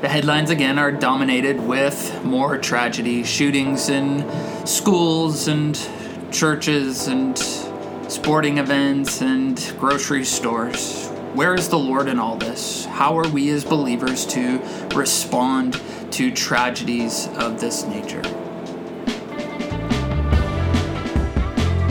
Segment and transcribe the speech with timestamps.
[0.00, 4.24] The headlines again are dominated with more tragedy, shootings in
[4.64, 5.76] schools and
[6.30, 7.36] churches and
[8.08, 11.08] sporting events and grocery stores.
[11.34, 12.84] Where is the Lord in all this?
[12.84, 14.60] How are we as believers to
[14.94, 15.80] respond
[16.12, 18.22] to tragedies of this nature?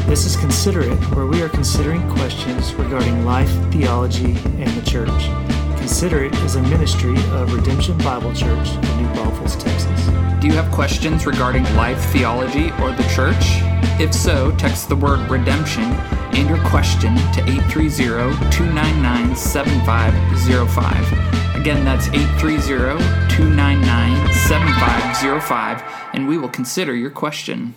[0.07, 5.56] This is Consider It, where we are considering questions regarding life, theology, and the church.
[5.87, 10.07] Consider It is a ministry of Redemption Bible Church in New Braunfels, Texas.
[10.41, 13.61] Do you have questions regarding life, theology, or the church?
[13.97, 21.55] If so, text the word redemption and your question to 830 299 7505.
[21.55, 22.99] Again, that's 830
[23.33, 27.75] 299 7505, and we will consider your question.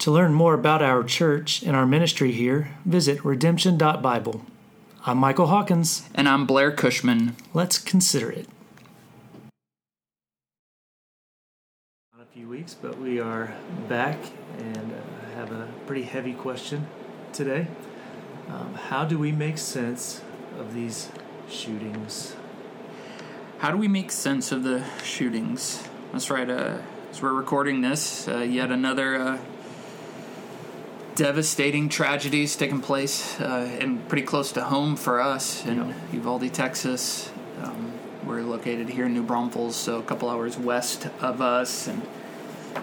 [0.00, 4.46] To learn more about our church and our ministry here, visit redemption.bible.
[5.04, 6.08] I'm Michael Hawkins.
[6.14, 7.34] And I'm Blair Cushman.
[7.52, 8.46] Let's consider it.
[12.16, 13.52] Not a few weeks, but we are
[13.88, 14.16] back
[14.58, 16.86] and uh, have a pretty heavy question
[17.32, 17.66] today.
[18.48, 20.22] Um, how do we make sense
[20.56, 21.10] of these
[21.50, 22.36] shootings?
[23.58, 25.82] How do we make sense of the shootings?
[26.12, 26.48] That's right.
[26.48, 26.78] Uh,
[27.10, 29.38] as we're recording this, uh, yet another uh,
[31.14, 35.96] devastating tragedies taking place uh, and pretty close to home for us in yep.
[36.12, 37.30] Uvalde, Texas.
[37.62, 37.92] Um,
[38.24, 42.02] we're located here in New Braunfels, so a couple hours west of us, and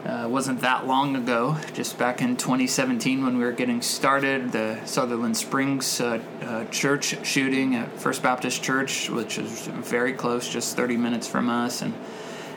[0.06, 4.52] uh, wasn't that long ago, just back in 2017 when we were getting started.
[4.52, 10.48] The Sutherland Springs uh, uh, church shooting at First Baptist Church, which is very close,
[10.48, 11.94] just 30 minutes from us, and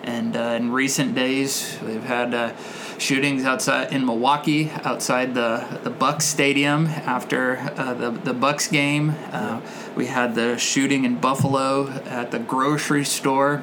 [0.02, 2.52] and uh, in recent days, we've had uh,
[2.98, 9.14] shootings outside in Milwaukee, outside the the Bucks Stadium after uh, the the Bucks game.
[9.30, 9.60] Uh,
[9.94, 13.62] we had the shooting in Buffalo at the grocery store,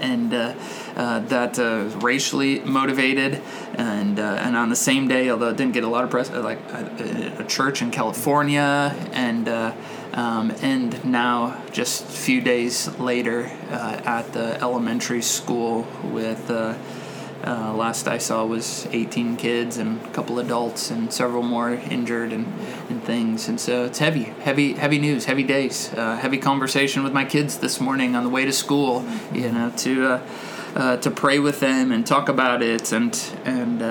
[0.00, 0.32] and.
[0.34, 0.54] Uh,
[0.96, 3.40] uh, that uh, racially motivated,
[3.74, 6.58] and and on the same day, although it didn't get a lot of press, like
[6.72, 9.48] a, a church in California, and
[10.12, 16.74] um, and now, just a few days later, uh, at the elementary school, with uh,
[17.44, 22.32] uh, last I saw was 18 kids and a couple adults and several more injured
[22.32, 22.46] and,
[22.88, 23.48] and things.
[23.48, 27.58] And so it's heavy, heavy, heavy news, heavy days, uh, heavy conversation with my kids
[27.58, 29.04] this morning on the way to school.
[29.32, 30.26] You know, to uh,
[30.74, 33.82] uh, to pray with them and talk about it and and.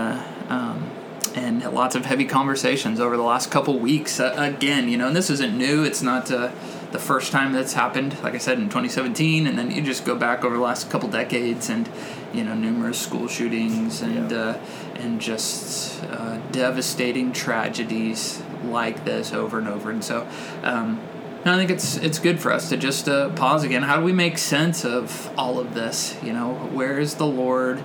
[0.50, 0.99] Um,
[1.36, 4.20] and lots of heavy conversations over the last couple weeks.
[4.20, 5.84] Uh, again, you know, and this isn't new.
[5.84, 6.52] It's not uh,
[6.92, 8.22] the first time that's happened.
[8.24, 11.10] Like I said in 2017, and then you just go back over the last couple
[11.10, 11.90] decades, and
[12.34, 14.38] you know, numerous school shootings and yeah.
[14.38, 14.62] uh,
[14.96, 19.92] and just uh, devastating tragedies like this over and over.
[19.92, 20.28] And so.
[20.64, 21.02] Um,
[21.46, 23.82] I think it's it's good for us to just uh, pause again.
[23.84, 26.18] How do we make sense of all of this?
[26.22, 27.82] You know, where is the Lord?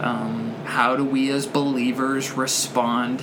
[0.00, 3.22] Um, how do we as believers respond?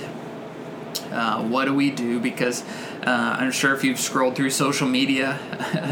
[1.10, 2.18] Uh, what do we do?
[2.18, 2.64] Because
[3.06, 5.38] uh, I'm sure if you've scrolled through social media,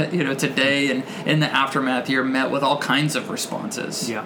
[0.12, 4.08] you know, today and in the aftermath, you're met with all kinds of responses.
[4.08, 4.24] Yeah.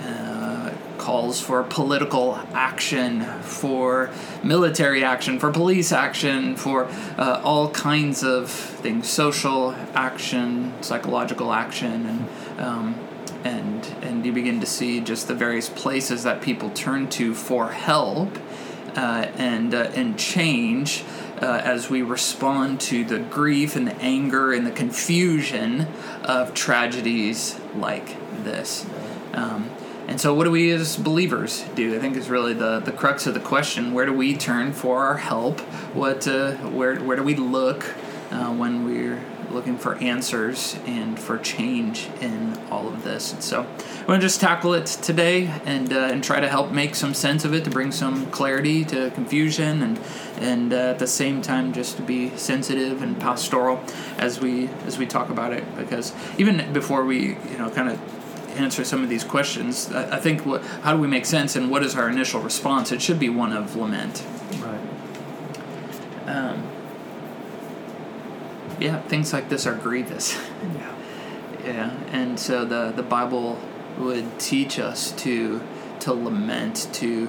[0.00, 4.10] Uh, calls for political action, for
[4.42, 6.86] military action, for police action, for
[7.16, 13.05] uh, all kinds of things, social action, psychological action, and um,
[13.46, 17.70] and and you begin to see just the various places that people turn to for
[17.70, 18.36] help
[18.96, 21.04] uh, and uh, and change
[21.40, 25.86] uh, as we respond to the grief and the anger and the confusion
[26.24, 28.86] of tragedies like this.
[29.32, 29.70] Um,
[30.08, 31.94] and so, what do we as believers do?
[31.94, 33.92] I think is really the, the crux of the question.
[33.92, 35.60] Where do we turn for our help?
[35.94, 37.84] What uh, where where do we look
[38.30, 43.32] uh, when we're looking for answers and for change in all of this.
[43.32, 46.72] And so I'm going to just tackle it today and uh, and try to help
[46.72, 50.00] make some sense of it to bring some clarity to confusion and
[50.38, 53.82] and uh, at the same time just to be sensitive and pastoral
[54.18, 55.64] as we as we talk about it.
[55.76, 58.00] Because even before we you know kind of
[58.58, 61.70] answer some of these questions I, I think what, how do we make sense and
[61.70, 62.92] what is our initial response?
[62.92, 64.24] It should be one of lament.
[64.60, 64.80] Right.
[66.26, 66.75] Um,
[68.78, 70.38] yeah, things like this are grievous.
[70.74, 70.96] Yeah.
[71.64, 73.58] yeah, and so the the Bible
[73.98, 75.62] would teach us to
[76.00, 77.28] to lament, to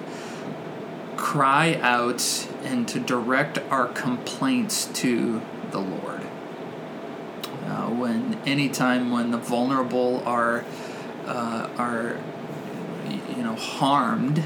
[1.16, 5.42] cry out, and to direct our complaints to
[5.72, 6.22] the Lord.
[7.66, 10.64] Uh, when anytime when the vulnerable are
[11.26, 12.18] uh, are
[13.36, 14.44] you know harmed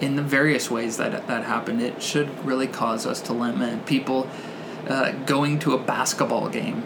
[0.00, 3.86] in the various ways that that happen, it should really cause us to lament.
[3.86, 4.28] People
[4.86, 6.82] uh, going to a basketball game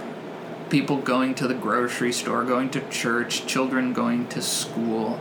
[0.70, 5.18] people going to the grocery store, going to church, children going to school,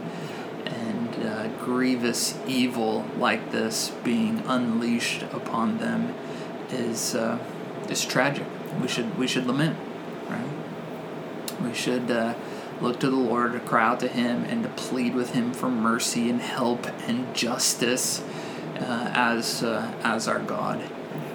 [0.65, 6.13] and uh, grievous evil like this being unleashed upon them
[6.69, 7.39] is uh,
[7.89, 8.45] is tragic.
[8.79, 9.77] We should we should lament,
[10.29, 11.61] right?
[11.61, 12.35] We should uh,
[12.79, 15.69] look to the Lord to cry out to Him and to plead with Him for
[15.69, 18.21] mercy and help and justice
[18.77, 20.79] uh, as uh, as our God,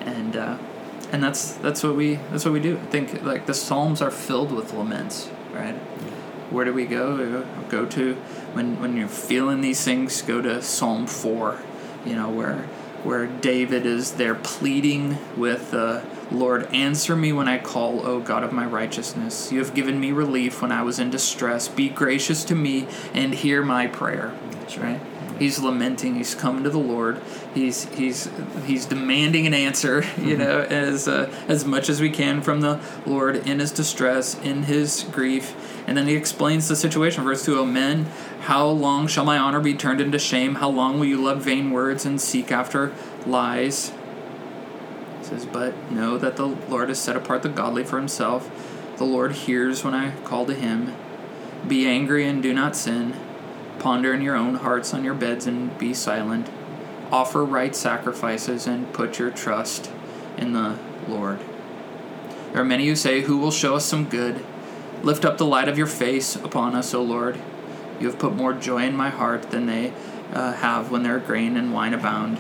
[0.01, 0.59] and uh,
[1.15, 2.77] and that's that's what we that's what we do.
[2.77, 5.77] I think like the Psalms are filled with laments, right?
[6.51, 7.47] Where do we go?
[7.69, 8.15] Go to
[8.53, 10.21] when when you're feeling these things.
[10.23, 11.61] Go to Psalm four,
[12.05, 12.67] you know where
[13.05, 16.03] where David is there pleading with uh,
[16.33, 19.53] Lord, answer me when I call, O God of my righteousness.
[19.53, 21.69] You have given me relief when I was in distress.
[21.69, 24.35] Be gracious to me and hear my prayer.
[24.51, 25.01] That's right.
[25.39, 26.15] He's lamenting.
[26.15, 27.21] He's coming to the Lord.
[27.55, 28.31] He's he's
[28.65, 30.05] he's demanding an answer.
[30.25, 34.41] You know, as uh, as much as we can from the Lord in his distress,
[34.41, 35.55] in his grief,
[35.87, 37.25] and then he explains the situation.
[37.25, 38.07] Verse two: O men,
[38.43, 40.57] how long shall my honor be turned into shame?
[40.57, 42.93] How long will you love vain words and seek after
[43.27, 43.93] lies?
[45.21, 48.51] It says, but know that the Lord has set apart the godly for Himself.
[48.97, 50.95] The Lord hears when I call to Him.
[51.67, 53.15] Be angry and do not sin.
[53.85, 56.49] Ponder in your own hearts on your beds and be silent.
[57.13, 59.91] Offer right sacrifices and put your trust
[60.39, 61.41] in the Lord.
[62.51, 64.43] There are many who say, Who will show us some good?
[65.03, 67.39] Lift up the light of your face upon us, O Lord.
[68.01, 69.93] You have put more joy in my heart than they
[70.33, 72.39] uh, have when their grain and wine abound.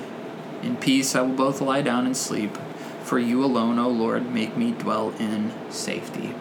[0.62, 2.56] In peace I will both lie down and sleep,
[3.02, 6.35] for you alone, O Lord, make me dwell in safety.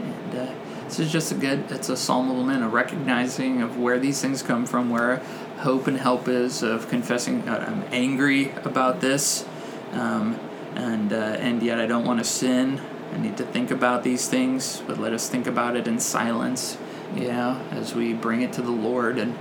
[0.00, 0.52] And uh,
[0.84, 4.20] this is just a good, it's a psalm of lament, a recognizing of where these
[4.20, 5.16] things come from, where
[5.58, 9.46] hope and help is, of confessing, uh, I'm angry about this,
[9.92, 10.38] um,
[10.74, 12.80] and, uh, and yet I don't want to sin.
[13.12, 16.76] I need to think about these things, but let us think about it in silence,
[17.14, 19.18] you know, as we bring it to the Lord.
[19.18, 19.38] And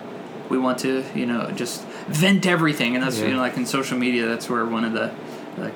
[0.50, 2.94] we want to, you know, just vent everything.
[2.94, 3.28] And that's, yeah.
[3.28, 5.12] you know, like in social media, that's where one of the,
[5.58, 5.74] like,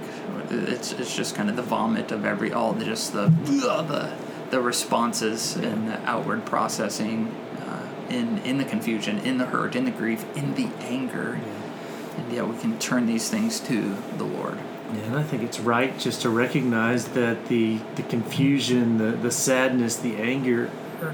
[0.52, 4.14] it's, it's just kind of the vomit of every, all the, just the, the,
[4.50, 7.28] the responses and the outward processing
[7.60, 12.22] uh, in in the confusion, in the hurt, in the grief, in the anger, yeah.
[12.22, 14.58] and yet we can turn these things to the Lord.
[14.94, 19.32] Yeah, and I think it's right just to recognize that the the confusion, the the
[19.32, 20.72] sadness, the anger,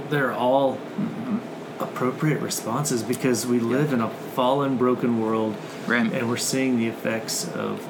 [0.10, 1.38] they're all mm-hmm.
[1.82, 3.96] appropriate responses because we live yeah.
[3.96, 5.56] in a fallen, broken world,
[5.88, 6.12] right.
[6.12, 7.86] and we're seeing the effects of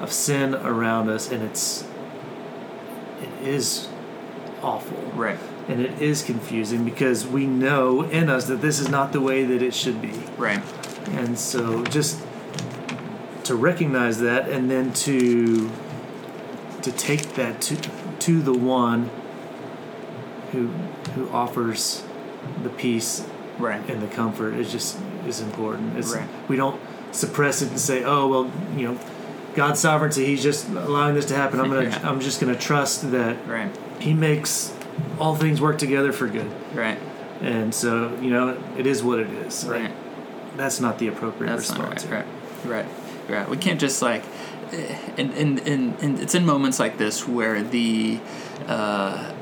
[0.00, 1.86] of sin around us, and it's
[3.22, 3.88] it is
[4.64, 4.98] awful.
[5.14, 5.38] Right.
[5.68, 9.44] And it is confusing because we know in us that this is not the way
[9.44, 10.12] that it should be.
[10.36, 10.62] Right.
[11.10, 12.20] And so just
[13.44, 15.70] to recognize that and then to
[16.82, 17.76] to take that to
[18.20, 19.10] to the one
[20.52, 20.68] who
[21.14, 22.02] who offers
[22.62, 23.26] the peace
[23.58, 23.88] right.
[23.88, 25.96] and the comfort is just is important.
[25.96, 26.28] It's, right.
[26.48, 26.80] We don't
[27.12, 29.00] suppress it and say, "Oh well, you know,
[29.54, 30.26] God's sovereignty.
[30.26, 31.60] He's just allowing this to happen.
[31.60, 31.82] I'm gonna.
[31.88, 32.08] yeah.
[32.08, 33.74] I'm just gonna trust that right.
[34.00, 34.74] He makes
[35.18, 36.50] all things work together for good.
[36.74, 36.98] Right.
[37.40, 39.64] And so you know, it is what it is.
[39.64, 39.92] Right.
[40.56, 42.04] That's not the appropriate That's response.
[42.06, 42.24] Right.
[42.64, 42.84] right.
[42.84, 42.86] Right.
[43.28, 43.48] Right.
[43.48, 44.22] We can't just like,
[45.16, 48.20] and and and, and it's in moments like this where the.
[48.66, 49.32] Uh,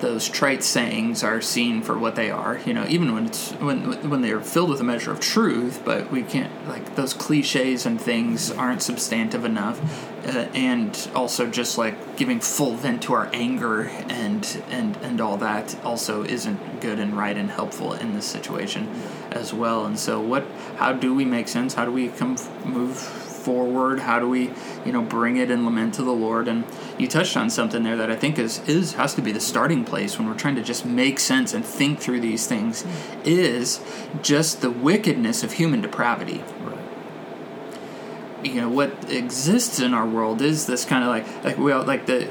[0.00, 2.60] those trite sayings are seen for what they are.
[2.64, 6.10] You know, even when it's when when they're filled with a measure of truth, but
[6.10, 9.80] we can't like those cliches and things aren't substantive enough,
[10.26, 15.36] uh, and also just like giving full vent to our anger and and and all
[15.38, 18.88] that also isn't good and right and helpful in this situation
[19.32, 19.84] as well.
[19.86, 20.44] And so, what?
[20.76, 21.74] How do we make sense?
[21.74, 23.24] How do we come move?
[23.48, 24.00] Forward?
[24.00, 24.50] How do we,
[24.84, 26.48] you know, bring it and lament to the Lord?
[26.48, 26.64] And
[26.98, 29.86] you touched on something there that I think is is has to be the starting
[29.86, 32.84] place when we're trying to just make sense and think through these things
[33.24, 33.80] is
[34.20, 36.44] just the wickedness of human depravity.
[36.60, 38.44] Right.
[38.44, 42.04] You know what exists in our world is this kind of like like well like
[42.04, 42.28] the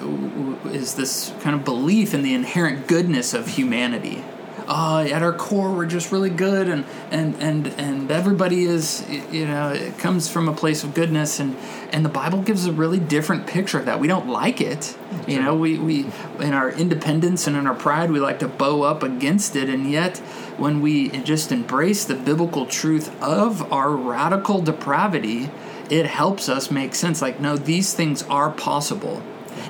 [0.69, 4.23] is this kind of belief in the inherent goodness of humanity
[4.67, 9.45] uh, at our core we're just really good and and and and everybody is you
[9.45, 11.55] know it comes from a place of goodness and
[11.91, 13.99] and the bible gives a really different picture of that.
[13.99, 14.97] We don't like it
[15.27, 16.05] you know we we
[16.39, 19.89] in our independence and in our pride we like to bow up against it and
[19.89, 20.17] yet
[20.57, 25.49] when we just embrace the biblical truth of our radical depravity
[25.89, 27.21] it helps us make sense.
[27.21, 29.21] Like no these things are possible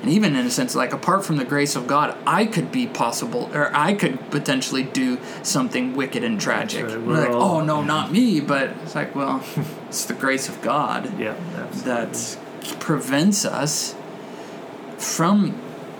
[0.02, 2.86] and even in a sense like apart from the grace of god i could be
[2.86, 6.98] possible or i could potentially do something wicked and tragic right.
[6.98, 7.86] like oh, all, oh no yeah.
[7.86, 9.44] not me but it's like well
[9.88, 11.34] it's the grace of god yeah,
[11.84, 12.38] that
[12.80, 13.94] prevents us
[14.98, 15.54] from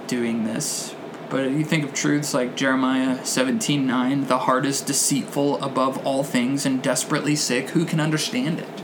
[0.06, 0.94] doing this.
[1.30, 6.24] But you think of truths like Jeremiah 17 9, the heart is deceitful above all
[6.24, 7.70] things and desperately sick.
[7.70, 8.77] Who can understand it?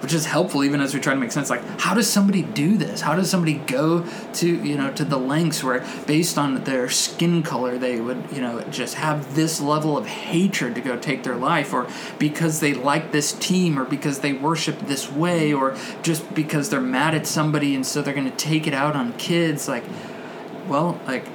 [0.00, 1.50] Which is helpful even as we try to make sense.
[1.50, 3.00] Like how does somebody do this?
[3.00, 7.42] How does somebody go to you know to the lengths where based on their skin
[7.42, 11.34] color they would you know just have this level of hatred to go take their
[11.34, 11.88] life or
[12.18, 16.80] because they like this team or because they worship this way or just because they're
[16.80, 19.66] mad at somebody and so they're going to take it out on kids?
[19.66, 19.84] Like
[20.68, 21.26] well like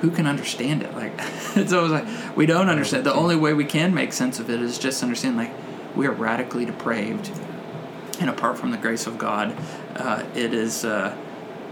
[0.00, 0.94] who can understand it?
[0.94, 1.12] Like
[1.56, 3.04] it's always like we don't understand.
[3.04, 5.52] The only way we can make sense of it is just understand like
[5.96, 7.32] we are radically depraved
[8.20, 9.54] and apart from the grace of God,
[9.96, 11.16] uh, it is uh,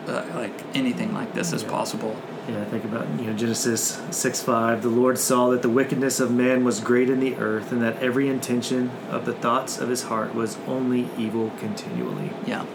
[0.06, 1.70] uh, like anything like this is Yeah.
[1.70, 2.16] possible.
[2.48, 4.82] Yeah, I think about you know Genesis six five.
[4.82, 8.02] The Lord saw that the wickedness of man was great in the earth, and that
[8.02, 12.30] every intention of the thoughts of his heart was only evil continually.
[12.46, 12.66] Yeah,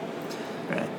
[0.71, 0.89] right,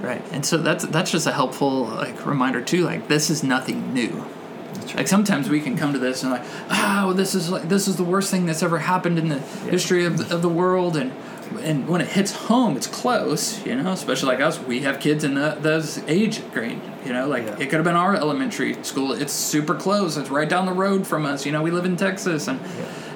[0.00, 0.22] right.
[0.32, 2.84] And so that's that's just a helpful like reminder too.
[2.84, 4.24] Like this is nothing new.
[4.72, 7.86] That's Like sometimes we can come to this and like, oh, this is like this
[7.86, 10.96] is the worst thing that's ever happened in the history of the, of the world,
[10.96, 11.12] and
[11.60, 13.92] and when it hits home, it's close, you know.
[13.92, 17.26] Especially like us, we have kids in the, those age grade, you know.
[17.28, 17.52] Like Yeah.
[17.58, 19.12] it could have been our elementary school.
[19.12, 20.16] It's super close.
[20.16, 21.46] It's right down the road from us.
[21.46, 22.60] You know, we live in Texas, and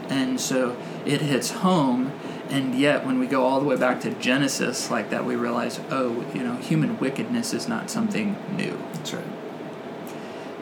[0.08, 2.12] and so it hits home.
[2.48, 5.78] And yet, when we go all the way back to Genesis, like that, we realize,
[5.90, 9.24] oh, you know, human wickedness is not something new That's right.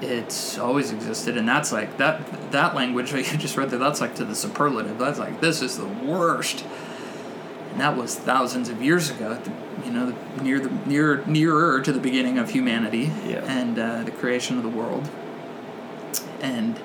[0.02, 4.00] it's always existed and that's like that that language that you just read there that's
[4.00, 6.64] like to the superlative that's like this is the worst
[7.78, 9.52] and that was thousands of years ago at the,
[9.86, 13.44] you know the, near the near nearer to the beginning of humanity Yeah.
[13.46, 15.08] and uh, the creation of the world
[16.40, 16.80] and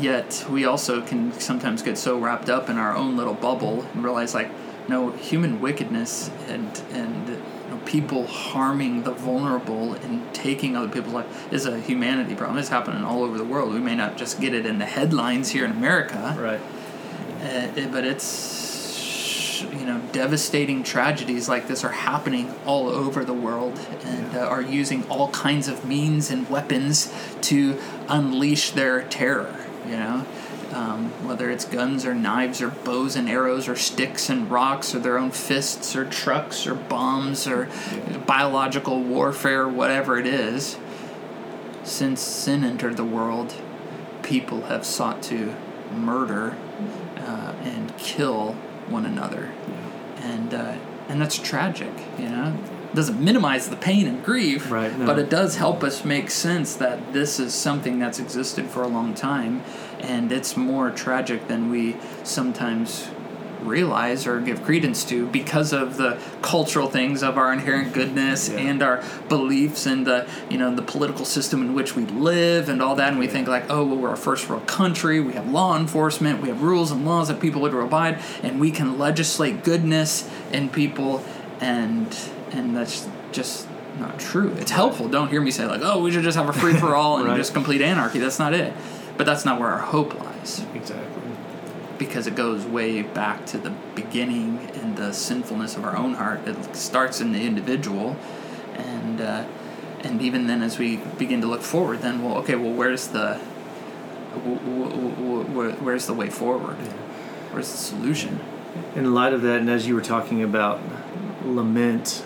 [0.00, 4.02] yet we also can sometimes get so wrapped up in our own little bubble and
[4.02, 4.50] realize like
[4.88, 7.36] no human wickedness and and you
[7.74, 12.70] know, people harming the vulnerable and taking other people's life is a humanity problem it's
[12.70, 15.66] happening all over the world we may not just get it in the headlines here
[15.66, 16.60] in america Right.
[17.42, 18.67] uh, but it's
[19.62, 24.62] you know devastating tragedies like this are happening all over the world and uh, are
[24.62, 29.54] using all kinds of means and weapons to unleash their terror
[29.88, 30.26] you know?
[30.72, 34.98] Um, whether it's guns or knives or bows and arrows or sticks and rocks or
[34.98, 37.70] their own fists or trucks or bombs or
[38.26, 40.76] biological warfare whatever it is
[41.84, 43.54] since sin entered the world
[44.22, 45.54] people have sought to
[45.90, 46.54] murder
[47.16, 48.54] uh, and kill
[48.90, 49.50] one another,
[50.18, 50.74] and uh,
[51.08, 51.92] and that's tragic.
[52.18, 52.56] You know,
[52.90, 55.06] it doesn't minimize the pain and grief, Right, no.
[55.06, 58.88] but it does help us make sense that this is something that's existed for a
[58.88, 59.62] long time,
[60.00, 63.08] and it's more tragic than we sometimes
[63.62, 68.58] realize or give credence to because of the cultural things of our inherent goodness Yeah.
[68.58, 72.80] and our beliefs and the you know the political system in which we live and
[72.82, 73.08] all that.
[73.10, 75.20] And we think like oh well we're a first world country.
[75.20, 76.40] We have law enforcement.
[76.40, 78.20] We have rules and laws that people would abide.
[78.42, 81.24] And we can legislate goodness in people.
[81.60, 82.16] And
[82.52, 83.66] and that's just
[83.98, 84.52] not true.
[84.58, 85.08] It's helpful.
[85.08, 87.26] Don't hear me say like oh we should just have a free for all and
[87.28, 87.36] Right.
[87.36, 88.18] just complete anarchy.
[88.20, 88.72] That's not it.
[89.16, 90.64] But that's not where our hope lies.
[90.74, 91.17] Exactly.
[91.98, 96.46] Because it goes way back to the beginning and the sinfulness of our own heart.
[96.46, 98.16] It starts in the individual,
[98.74, 99.44] and uh,
[100.00, 103.34] and even then, as we begin to look forward, then well, okay, well, where's the
[104.34, 106.76] wh- wh- wh- wh- where's the way forward?
[107.50, 108.40] Where's the solution?
[108.94, 110.80] In light of that, and as you were talking about
[111.44, 112.24] lament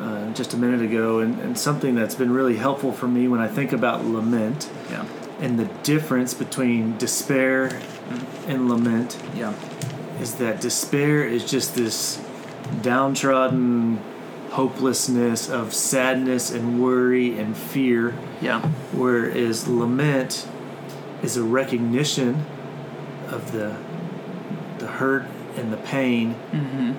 [0.00, 3.40] uh, just a minute ago, and, and something that's been really helpful for me when
[3.40, 5.04] I think about lament Yeah,
[5.40, 7.80] and the difference between despair
[8.46, 9.54] and lament yeah,
[10.20, 12.20] is that despair is just this
[12.82, 14.02] downtrodden
[14.50, 18.60] hopelessness of sadness and worry and fear, yeah,
[18.92, 20.48] whereas lament
[21.22, 22.44] is a recognition
[23.28, 23.76] of the
[24.78, 25.26] the hurt
[25.56, 26.92] and the pain, mm-hmm.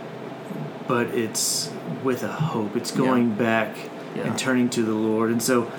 [0.87, 1.71] but it's
[2.03, 2.75] with a hope.
[2.75, 3.75] It's going back
[4.15, 4.23] Yeah.
[4.23, 5.31] and turning to the Lord.
[5.31, 5.71] And so,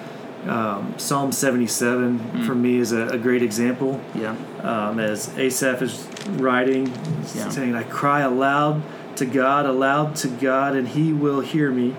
[0.48, 2.46] um, Psalm 77 Mm.
[2.46, 4.00] for me is a, a great example.
[4.14, 6.06] yeah, Um, as Asaph is
[6.38, 6.86] writing,
[7.34, 7.48] Yeah.
[7.50, 8.82] saying, I cry aloud
[9.16, 11.94] to God, aloud to God, and he will hear me.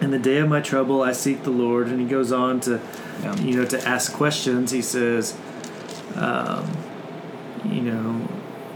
[0.00, 1.88] In the day of my trouble, I seek the Lord.
[1.88, 2.80] And he goes on to,
[3.22, 4.70] yeah, you know, to ask questions.
[4.70, 5.36] He says,
[6.16, 6.64] um,
[7.64, 8.28] you know,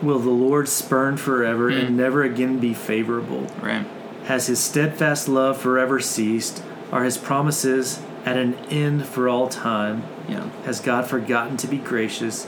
[0.02, 1.86] will the Lord spurn forever Mm.
[1.86, 3.46] and never again be favorable?
[3.62, 3.86] right,
[4.24, 6.62] Has his steadfast love forever ceased?
[6.92, 10.04] Are his promises at an end for all time?
[10.28, 12.46] yeah, Has God forgotten to be gracious?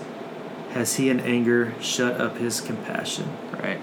[0.72, 3.28] Has he in anger shut up his compassion?
[3.52, 3.80] right,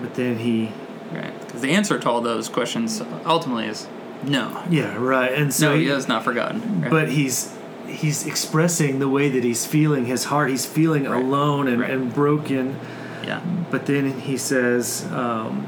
[0.00, 0.72] But then he,
[1.12, 1.38] right.
[1.46, 3.86] Because the answer to all those questions ultimately is
[4.22, 4.62] No.
[4.70, 5.32] Yeah, right.
[5.32, 6.82] And so No, he has not forgotten.
[6.82, 6.90] Right?
[6.90, 7.54] but he's
[7.86, 10.50] he's expressing the way that he's feeling his heart.
[10.50, 11.22] He's feeling Right.
[11.24, 11.90] alone and, Right.
[11.90, 12.76] and broken.
[13.24, 13.40] yeah.
[13.70, 15.66] But then he says, um,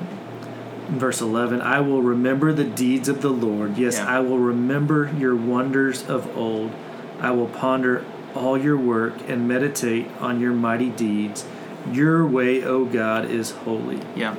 [0.99, 3.79] verse 11, I will remember the deeds of the Lord.
[3.79, 4.17] Yes, Yeah.
[4.17, 6.73] I will remember your wonders of old.
[7.21, 8.05] I will ponder
[8.35, 11.45] all your work and meditate on your mighty deeds.
[11.91, 14.01] Your way, O God, is holy.
[14.15, 14.35] Yeah.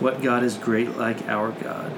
[0.00, 1.92] What God is great like our God?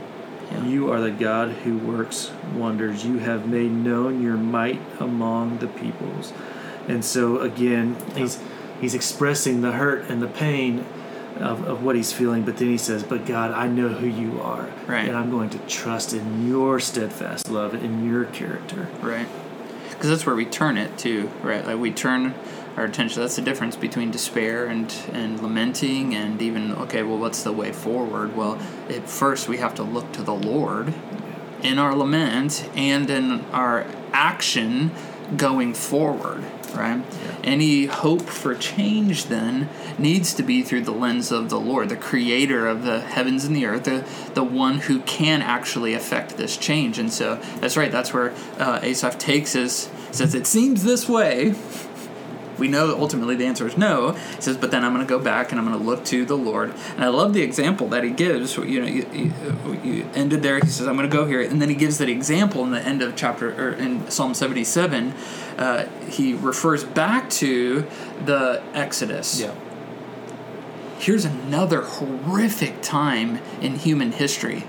[0.51, 0.65] Yeah.
[0.65, 3.05] You are the God who works wonders.
[3.05, 6.33] You have made known your might among the peoples.
[6.89, 8.39] And so again, he's
[8.81, 10.85] he's expressing the hurt and the pain
[11.39, 14.41] of, of what he's feeling, but then he says, But God, I know who you
[14.41, 14.69] are.
[14.87, 15.09] Right.
[15.09, 18.89] And I'm going to trust in your steadfast love and in your character.
[19.01, 19.27] Right.
[19.91, 21.65] Because that's where we turn it to, right?
[21.65, 22.35] Like we turn
[22.77, 23.21] our attention.
[23.21, 27.73] That's the difference between despair and and lamenting, and even okay, well, what's the way
[27.73, 28.37] forward?
[28.37, 28.59] Well,
[28.89, 30.93] at first we have to look to the Lord
[31.63, 34.91] in our lament and in our action
[35.37, 36.45] going forward.
[36.75, 37.03] Right.
[37.45, 41.97] Any hope for change then needs to be through the lens of the Lord, the
[41.97, 46.57] Creator of the heavens and the earth, the the one who can actually affect this
[46.57, 46.99] change.
[46.99, 47.93] And so that's right.
[47.93, 51.55] That's where uh, Asaph takes his says it seems this way.
[52.59, 54.13] We know ultimately the answer is no.
[54.13, 56.25] He says, but then I'm going to go back and I'm going to look to
[56.25, 56.73] the Lord.
[56.95, 58.57] And I love the example that he gives.
[58.57, 59.33] You know, you, you,
[59.83, 60.59] you ended there.
[60.61, 62.83] He says, I'm going to go here, and then he gives that example in the
[62.83, 65.13] end of chapter or in Psalm 77.
[65.59, 67.87] Uh, he refers back to
[68.25, 69.55] the Exodus Yeah.
[70.99, 74.65] here's another horrific time in human history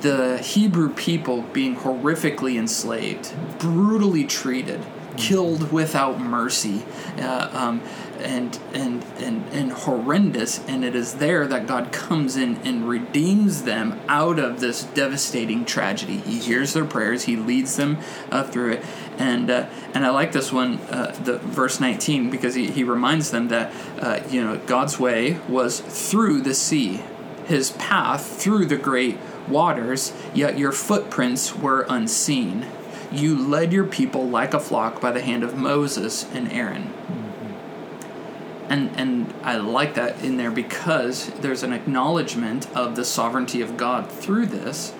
[0.00, 4.80] the Hebrew people being horrifically enslaved, brutally treated,
[5.16, 6.84] killed without mercy,
[7.18, 7.82] uh, um,
[8.20, 10.64] and, and and and horrendous.
[10.66, 15.64] And it is there that God comes in and redeems them out of this devastating
[15.64, 16.18] tragedy.
[16.18, 17.24] He hears their prayers.
[17.24, 17.98] He leads them
[18.30, 18.84] uh, through it.
[19.18, 23.30] And uh, and I like this one, uh, the verse 19, because he, he reminds
[23.30, 27.02] them that uh, you know God's way was through the sea,
[27.46, 32.66] His path through the great waters, yet your footprints were unseen.
[33.14, 36.84] You led your people like a flock by the hand of Moses and Aaron.
[36.84, 38.72] Mm-hmm.
[38.72, 43.76] And and I like that in there because there's an acknowledgement of the sovereignty of
[43.76, 44.92] God through this,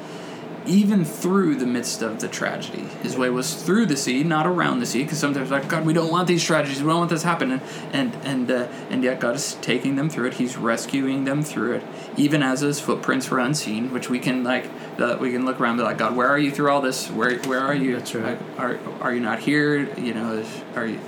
[0.66, 2.82] even through the midst of the tragedy.
[3.02, 5.92] His way was through the sea, not around the sea, because sometimes like God, we
[5.92, 7.60] don't want these tragedies, we don't want this happening,
[7.92, 10.34] and and uh, and yet God is taking them through it.
[10.34, 11.82] He's rescuing them through it,
[12.16, 15.72] even as His footprints were unseen, which we can like the, we can look around
[15.72, 17.10] and be like, God, where are you through all this?
[17.10, 17.96] Where where are you?
[17.96, 18.38] That's right.
[18.58, 19.94] Are are you not here?
[19.98, 21.00] You know, is, are you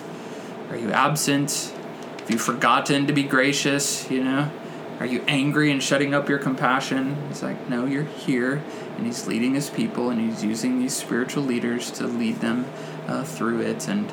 [0.71, 1.73] are you absent?
[2.21, 4.11] Have you forgotten to be gracious?
[4.11, 4.51] You know,
[4.99, 7.29] are you angry and shutting up your compassion?
[7.29, 8.63] He's like, no, you're here,
[8.97, 12.67] and he's leading his people, and he's using these spiritual leaders to lead them
[13.07, 14.11] uh, through it, and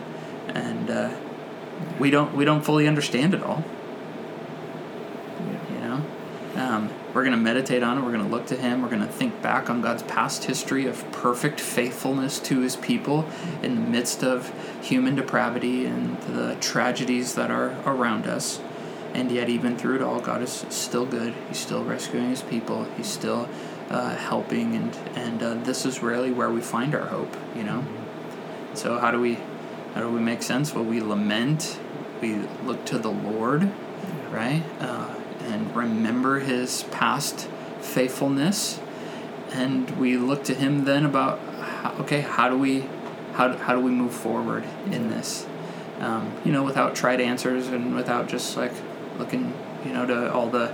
[0.50, 1.15] and uh,
[2.00, 3.63] we don't we don't fully understand it all.
[5.72, 6.06] You know,
[6.56, 8.02] um, we're going to meditate on it.
[8.02, 8.82] We're going to look to Him.
[8.82, 13.30] We're going to think back on God's past history of perfect faithfulness to His people
[13.62, 18.60] in the midst of human depravity and the tragedies that are around us.
[19.13, 21.34] And yet, even through it all, God is still good.
[21.47, 22.86] He's still rescuing His people.
[22.97, 23.47] He's still
[23.89, 27.36] uh, helping, and and uh, this is really where we find our hope.
[27.56, 27.86] You know.
[28.73, 29.38] So how do we
[29.93, 30.73] how do we make sense?
[30.73, 31.80] Well, we lament.
[32.21, 33.71] We look to the Lord,
[34.32, 34.63] right?
[34.80, 37.47] Uh, and remember his past
[37.82, 38.80] faithfulness
[39.52, 41.39] and we look to him then about
[41.99, 42.82] okay how do we
[43.34, 45.45] how, how do we move forward in this
[45.99, 48.73] um, you know without tried answers and without just like
[49.17, 49.54] looking
[49.86, 50.73] you know to all the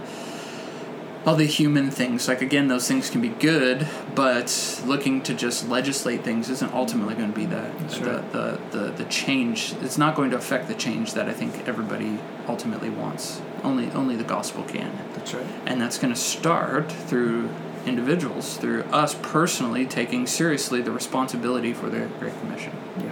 [1.26, 2.28] all the human things.
[2.28, 7.16] Like again those things can be good but looking to just legislate things isn't ultimately
[7.16, 9.74] going to be the the, the, the the change.
[9.82, 13.42] It's not going to affect the change that i think everybody ultimately wants.
[13.64, 14.98] Only only the gospel can.
[15.14, 15.46] That's right.
[15.66, 17.50] and that's going to start through
[17.86, 22.74] individuals through us personally taking seriously the responsibility for the great commission.
[23.00, 23.12] Yeah.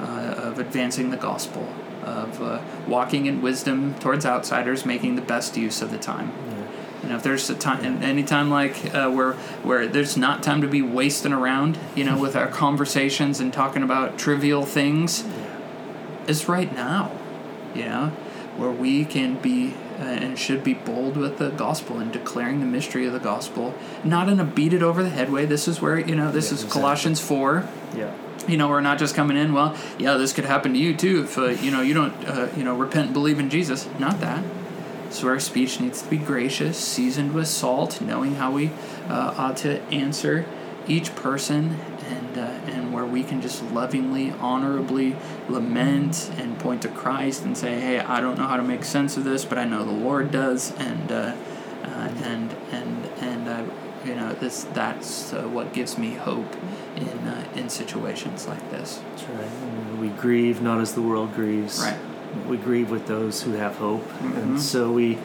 [0.00, 1.68] uh, of advancing the gospel
[2.04, 6.54] of uh, walking in wisdom towards outsiders making the best use of the time Yeah.
[7.02, 10.60] you know, if there's a time, any time like uh, where where there's not time
[10.62, 15.24] to be wasting around, you know, with our conversations and talking about trivial things,
[16.26, 17.10] is right now,
[17.74, 18.06] you know,
[18.56, 22.66] where we can be uh, and should be bold with the gospel and declaring the
[22.66, 25.44] mystery of the gospel, not in a beat it over the head way.
[25.44, 26.80] This is where you know this Yeah, is exactly.
[26.80, 27.68] Colossians four.
[27.96, 28.12] Yeah.
[28.48, 29.52] You know, we're not just coming in.
[29.52, 32.48] Well, yeah, this could happen to you too if uh, you know you don't uh,
[32.56, 33.88] you know repent and believe in Jesus.
[33.98, 34.44] Not that.
[35.10, 38.70] So our speech needs to be gracious, seasoned with salt, knowing how we
[39.08, 40.44] uh, ought to answer,
[40.88, 41.78] each person
[42.08, 45.16] and uh, and where we can just lovingly, honorably
[45.48, 49.16] lament and point to Christ and say, "Hey, I don't know how to make sense
[49.16, 51.34] of this, but I know the Lord does," and uh,
[51.84, 53.34] and and and
[54.04, 56.54] you know, this that's uh, what gives me hope
[56.96, 59.00] in uh, in situations like this.
[59.10, 59.98] That's right.
[60.00, 61.80] We grieve not as the world grieves.
[61.80, 61.98] Right.
[62.48, 64.36] We grieve with those who have hope, Mhm.
[64.42, 65.18] and so we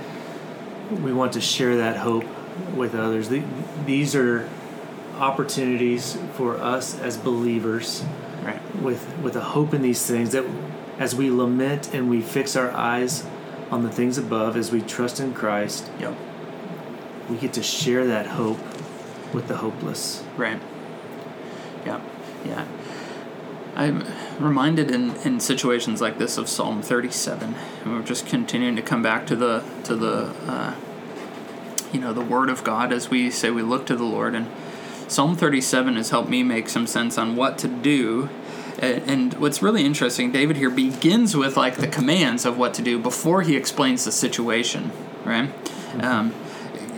[1.04, 2.26] we want to share that hope
[2.76, 3.30] with others.
[3.30, 3.44] The-
[3.86, 4.48] These are
[5.20, 8.04] opportunities for us as believers
[8.44, 8.60] Right.
[8.82, 10.46] with with a hope in these things that
[10.98, 13.24] as we lament and we fix our eyes
[13.72, 16.16] on the things above as we trust in Christ Yep.
[17.30, 18.60] we get to share that hope
[19.34, 20.60] with the hopeless Right.
[21.86, 22.02] Yeah.
[22.46, 22.66] Yeah.
[23.76, 24.04] I'm
[24.40, 29.02] reminded in, in situations like this of Psalm 37, and we're just continuing to come
[29.02, 30.76] back to the to the uh,
[31.94, 34.36] you know the Word of God as we say we look to the Lord.
[34.36, 34.48] And
[35.08, 38.30] Psalm 37 has helped me make some sense on what to do.
[38.80, 42.98] And what's really interesting, David here begins with like the commands of what to do
[42.98, 44.92] before he explains the situation,
[45.26, 45.50] right?
[46.02, 46.34] Um,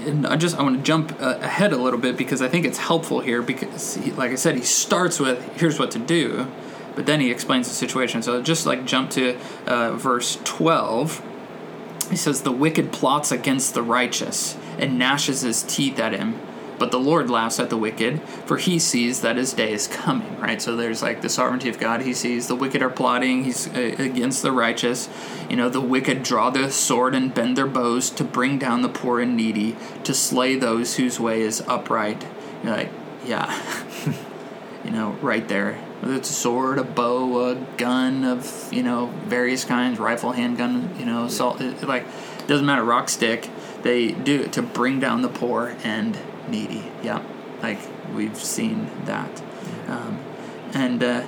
[0.07, 2.65] and I just I want to jump uh, ahead a little bit because I think
[2.65, 6.47] it's helpful here because, he, like I said, he starts with here's what to do,
[6.95, 8.21] but then he explains the situation.
[8.21, 11.23] So just like jump to uh, verse twelve.
[12.09, 16.39] He says, The wicked plots against the righteous and gnashes his teeth at him.
[16.81, 20.39] But the Lord laughs at the wicked, for he sees that his day is coming,
[20.39, 20.59] right?
[20.59, 22.01] So there's like the sovereignty of God.
[22.01, 25.07] He sees the wicked are plotting, he's uh, against the righteous.
[25.47, 28.89] You know, the wicked draw the sword and bend their bows to bring down the
[28.89, 32.25] poor and needy, to slay those whose way is upright.
[32.63, 32.89] You're like,
[33.27, 33.61] yeah.
[34.83, 35.75] you know, right there.
[35.99, 40.95] Whether it's a sword, a bow, a gun of, you know, various kinds, rifle, handgun,
[40.97, 42.07] you know, assault, it, like,
[42.47, 43.51] doesn't matter, rock stick,
[43.83, 46.91] they do it to bring down the poor and needy.
[47.03, 47.23] Yeah,
[47.61, 47.79] like,
[48.15, 49.41] we've seen that.
[49.87, 50.19] Um,
[50.73, 51.27] and, uh,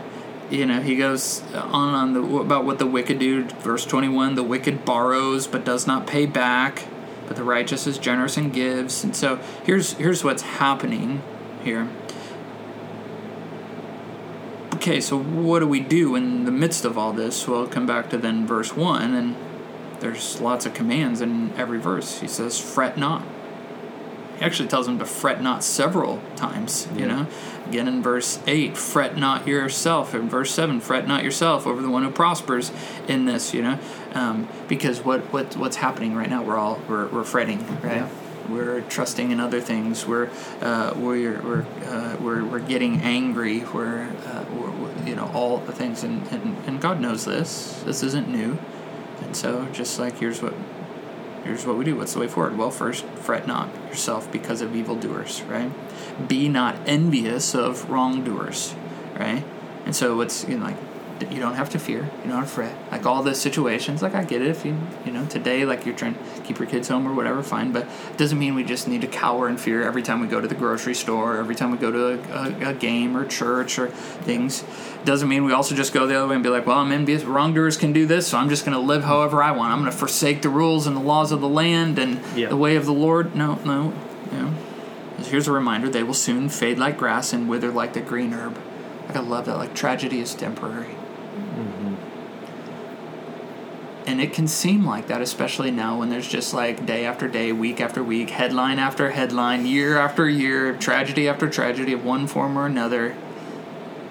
[0.50, 3.46] you know, he goes on on the about what the wicked do.
[3.46, 6.86] Verse twenty one: the wicked borrows but does not pay back,
[7.28, 9.04] but the righteous is generous and gives.
[9.04, 11.24] And so here's here's what's happening
[11.64, 11.90] here.
[14.84, 17.48] Okay, so what do we do in the midst of all this?
[17.48, 19.36] Well, come back to then verse 1, and
[20.02, 22.20] there's lots of commands in every verse.
[22.20, 23.24] He says, fret not.
[24.44, 27.08] Actually tells them to fret not several times, you Yeah.
[27.08, 27.28] know.
[27.68, 30.14] Again in verse 8, fret not yourself.
[30.14, 32.72] In verse 7, fret not yourself over the one who prospers
[33.08, 33.80] in this, you know.
[34.14, 38.04] Um, because what, what what's happening right now, we're all, we're, we're fretting, right?
[38.04, 38.10] Yeah.
[38.50, 40.06] We're trusting in other things.
[40.06, 40.30] We're
[40.62, 43.64] uh, we're we're, uh, we're we're getting angry.
[43.74, 47.82] We're, uh, we're, we're you know all the things, and, and and God knows this.
[47.86, 48.60] This isn't new,
[49.22, 50.54] and so just like here's what
[51.44, 51.96] here's what we do.
[51.96, 52.58] What's the way forward?
[52.58, 55.72] Well, first fret not yourself because of evildoers, right?
[56.28, 58.76] Be not envious of wrongdoers,
[59.20, 59.44] right?
[59.86, 60.78] And so what's you know like
[61.32, 62.02] you don't have to fear.
[62.24, 62.76] You don't have to fret.
[62.92, 64.48] Like all the situations, like I get it.
[64.50, 67.42] If you you know today, like you're trying to keep your kids home or whatever,
[67.44, 67.72] fine.
[67.72, 70.42] But it doesn't mean we just need to cower in fear every time we go
[70.42, 73.78] to the grocery store, every time we go to a, a, a game or church
[73.80, 74.64] or things.
[74.64, 76.92] It Doesn't mean we also just go the other way and be like, well, I'm
[76.92, 77.24] envious.
[77.24, 79.72] Wrongdoers can do this, so I'm just going to live however I want.
[79.74, 82.50] I'm going to forsake the rules and the laws of the land and Yeah.
[82.50, 83.36] the way of the Lord.
[83.36, 83.94] No, no,
[84.32, 84.54] you know.
[85.26, 88.58] Here's a reminder: they will soon fade like grass and wither like the green herb.
[89.08, 89.58] Like I love that.
[89.58, 90.96] Like tragedy is temporary.
[94.06, 97.54] And it can seem like that, especially now when there's just like day after day,
[97.54, 102.58] week after week, headline after headline, year after year, tragedy after tragedy of one form
[102.58, 103.16] or another.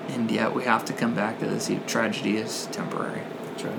[0.09, 3.20] And yet we have to come back to this tragedy is temporary.
[3.44, 3.78] That's right.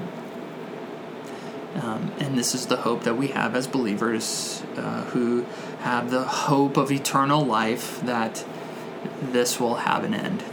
[1.84, 5.46] Um, and this is the hope that we have as believers uh, who
[5.80, 8.46] have the hope of eternal life that
[9.22, 10.44] this will have an end.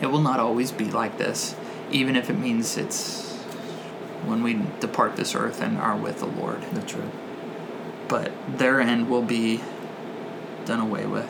[0.00, 1.54] It will not always be like this,
[1.90, 3.23] even if it means it's
[4.26, 6.62] when we depart this earth and are with the Lord.
[6.72, 7.12] That's right.
[8.08, 9.60] But their end will be
[10.64, 11.28] done away with.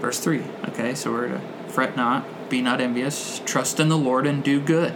[0.00, 0.42] Verse 3.
[0.68, 4.60] Okay, so we're to fret not, be not envious, trust in the Lord, and do
[4.60, 4.94] good.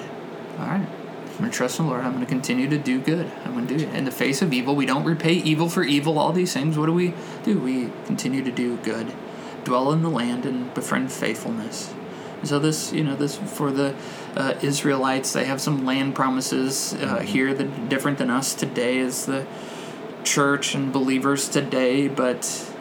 [0.58, 0.86] All right.
[1.38, 2.04] I'm going to trust in the Lord.
[2.04, 3.30] I'm going to continue to do good.
[3.44, 3.94] I'm going to do it.
[3.94, 6.76] In the face of evil, we don't repay evil for evil, all these things.
[6.76, 7.60] What do we do?
[7.60, 9.12] We continue to do good,
[9.62, 11.94] dwell in the land, and befriend faithfulness.
[12.44, 13.94] So this, you know, this for the
[14.36, 19.26] uh, Israelites, they have some land promises uh, here that different than us today as
[19.26, 19.46] the
[20.24, 22.72] church and believers today, but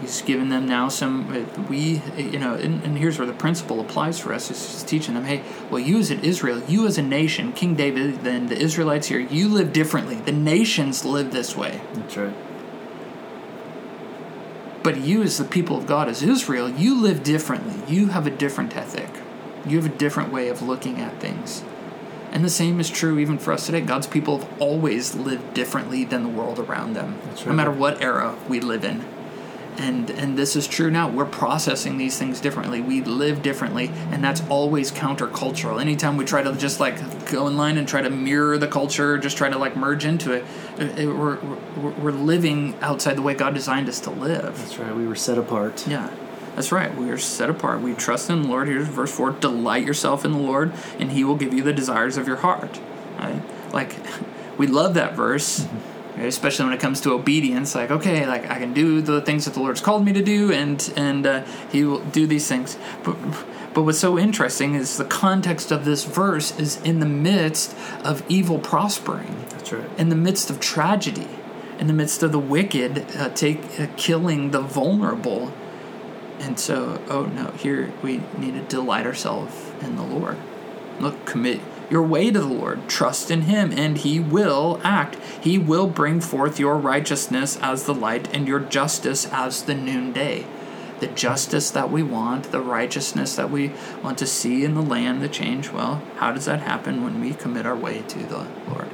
[0.00, 3.80] he's given them now some uh, we you know and, and here's where the principle
[3.80, 6.98] applies for us is just teaching them hey well you as an israel you as
[6.98, 10.16] a nation king david then the israelites here you live differently.
[10.16, 11.80] The nations live this way.
[11.94, 12.47] That's right.
[14.88, 17.74] But you, as the people of God, as Israel, you live differently.
[17.94, 19.10] You have a different ethic.
[19.66, 21.62] You have a different way of looking at things.
[22.32, 23.82] And the same is true even for us today.
[23.82, 28.00] God's people have always lived differently than the world around them, That's no matter what
[28.00, 29.04] era we live in.
[29.78, 31.08] And and this is true now.
[31.08, 32.80] We're processing these things differently.
[32.80, 35.80] We live differently, and that's always countercultural.
[35.80, 36.96] Anytime we try to just like
[37.30, 40.32] go in line and try to mirror the culture, just try to like merge into
[40.32, 40.44] it,
[40.78, 41.36] it- it- we're,
[41.76, 44.58] we're we're living outside the way God designed us to live.
[44.58, 44.94] That's right.
[44.94, 45.86] We were set apart.
[45.86, 46.10] Yeah,
[46.56, 46.92] that's right.
[46.96, 47.80] We are set apart.
[47.80, 48.66] We trust in the Lord.
[48.66, 52.16] Here's verse 4 Delight yourself in the Lord, and he will give you the desires
[52.16, 52.80] of your heart.
[53.18, 53.42] Right?
[53.72, 53.94] Like,
[54.58, 55.70] we love that verse, right?
[56.26, 57.74] especially when it comes to obedience.
[57.74, 60.52] Like, okay, like I can do the things that the Lord's called me to do,
[60.52, 62.78] and and uh, he will do these things.
[63.04, 63.16] But
[63.74, 68.24] but what's so interesting is the context of this verse is in the midst of
[68.28, 69.88] evil prospering That's right.
[69.98, 71.28] in the midst of tragedy,
[71.78, 75.52] in the midst of the wicked uh, take uh, killing the vulnerable.
[76.40, 80.38] And so, oh no, here we need to delight ourselves in the Lord.
[81.00, 85.16] Look, commit your way to the Lord, trust in Him, and He will act.
[85.42, 90.46] He will bring forth your righteousness as the light and your justice as the noonday.
[91.00, 93.72] The justice that we want, the righteousness that we
[94.02, 95.70] want to see in the land, the change.
[95.70, 98.90] Well, how does that happen when we commit our way to the Lord?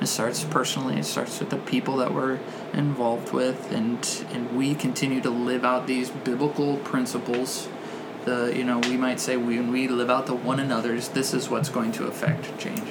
[0.00, 0.98] It starts personally.
[0.98, 2.38] It starts with the people that we're
[2.72, 7.68] involved with, and and we continue to live out these biblical principles.
[8.26, 11.48] The you know we might say when we live out the one another's, this is
[11.48, 12.82] what's going to affect change.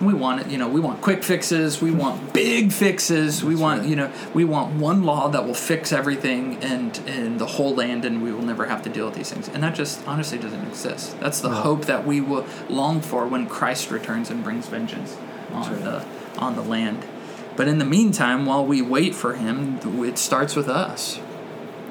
[0.00, 1.80] We want it, you know, we want quick fixes.
[1.80, 3.44] We want big fixes.
[3.44, 3.88] we want, right.
[3.88, 8.04] you know, we want one law that will fix everything and and the whole land,
[8.04, 9.48] and we will never have to deal with these things.
[9.48, 11.18] And that just honestly doesn't exist.
[11.20, 11.54] That's the No.
[11.54, 15.16] hope that we will long for when Christ returns and brings vengeance
[15.52, 15.84] on right.
[15.84, 16.04] the
[16.38, 17.04] on the land.
[17.56, 21.20] But in the meantime, while we wait for him, it starts with us,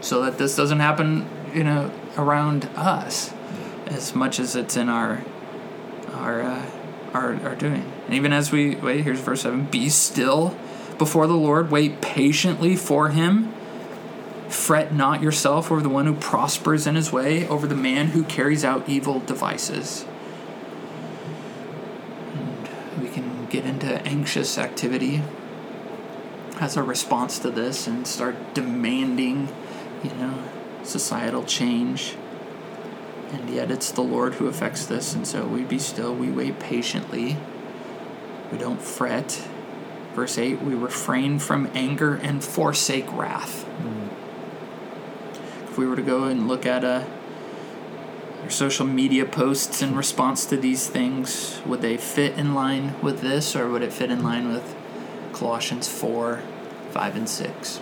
[0.01, 3.33] so that this doesn't happen, you know, around us,
[3.87, 5.23] as much as it's in our
[6.13, 6.65] our uh,
[7.13, 7.91] our our doing.
[8.05, 10.55] And even as we wait, here's verse seven: Be still
[11.01, 13.51] before the Lord, wait patiently for Him.
[14.49, 18.23] Fret not yourself over the one who prospers in his way, over the man who
[18.23, 20.05] carries out evil devices.
[22.35, 22.69] And
[23.01, 25.23] we can get into anxious activity
[26.59, 29.49] as a response to this and start demanding,
[30.03, 30.37] you know,
[30.83, 32.15] societal change.
[33.31, 36.59] And yet it's the Lord who affects this, and so we be still, we wait
[36.59, 37.37] patiently,
[38.51, 39.47] we don't fret.
[40.13, 43.65] Verse 8, we refrain from anger and forsake wrath.
[45.69, 47.05] If we were to go and look at uh,
[48.43, 53.21] our social media posts in response to these things, would they fit in line with
[53.21, 54.75] this, or would it fit in line with
[55.31, 56.41] Colossians 4,
[56.89, 57.79] 5, and 6?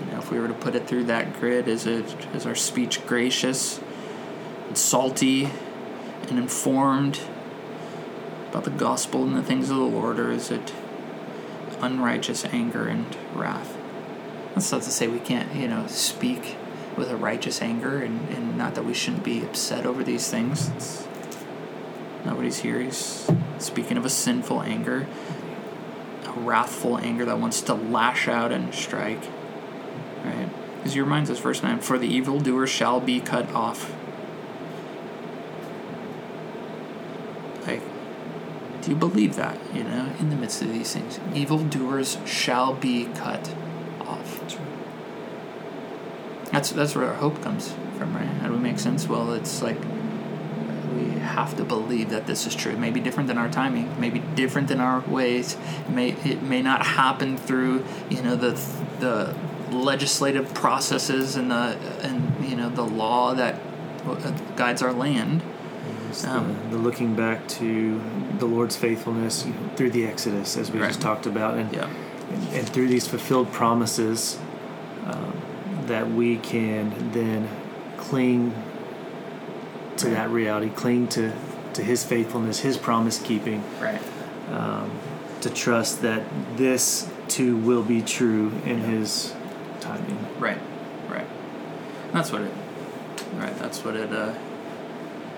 [0.00, 2.54] You know, if we were to put it through that grid, is it is our
[2.54, 3.80] speech gracious,
[4.68, 5.48] and salty,
[6.28, 7.20] and informed
[8.50, 10.72] about the gospel and the things of the Lord, or is it
[11.80, 13.76] unrighteous anger and wrath?
[14.54, 16.56] That's not to say we can't, you know, speak
[16.96, 20.68] with a righteous anger, and, and not that we shouldn't be upset over these things.
[20.68, 21.08] It's
[22.48, 22.80] he's here.
[22.80, 25.06] He's speaking of a sinful anger,
[26.24, 29.22] a wrathful anger that wants to lash out and strike.
[30.24, 30.48] Right?
[30.76, 33.92] Because he reminds us, verse 9, for the evildoer shall be cut off.
[37.66, 37.82] Like,
[38.82, 41.18] do you believe that, you know, in the midst of these things?
[41.34, 43.54] Evildoers shall be cut
[44.00, 44.56] off.
[46.50, 48.26] That's that's where our hope comes from, right?
[48.26, 49.06] How do we make sense?
[49.06, 49.78] Well, it's like
[50.94, 52.72] we have to believe that this is true.
[52.72, 55.56] It may be different than our timing, maybe different than our ways.
[55.86, 58.52] It may it may not happen through you know the
[59.00, 59.34] the
[59.72, 63.60] legislative processes and the and you know the law that
[64.06, 65.42] uh, guides our land.
[66.26, 68.00] Um, the, the looking back to
[68.38, 70.88] the Lord's faithfulness through the Exodus, as we Right.
[70.88, 71.86] just talked about, and, Yeah,
[72.30, 74.38] and, and through these fulfilled promises,
[75.06, 75.34] um,
[75.86, 77.46] that we can then
[77.98, 78.54] cling
[79.98, 80.14] to Right.
[80.14, 81.32] that reality, cling to,
[81.74, 84.00] to His faithfulness, His promise keeping, right.
[84.50, 84.90] um,
[85.42, 86.22] to trust that
[86.56, 89.34] this too will be true in His
[89.80, 90.18] timing.
[90.38, 90.58] Right,
[91.08, 91.26] right.
[92.12, 92.52] That's what it.
[93.34, 94.34] Right, that's what it uh,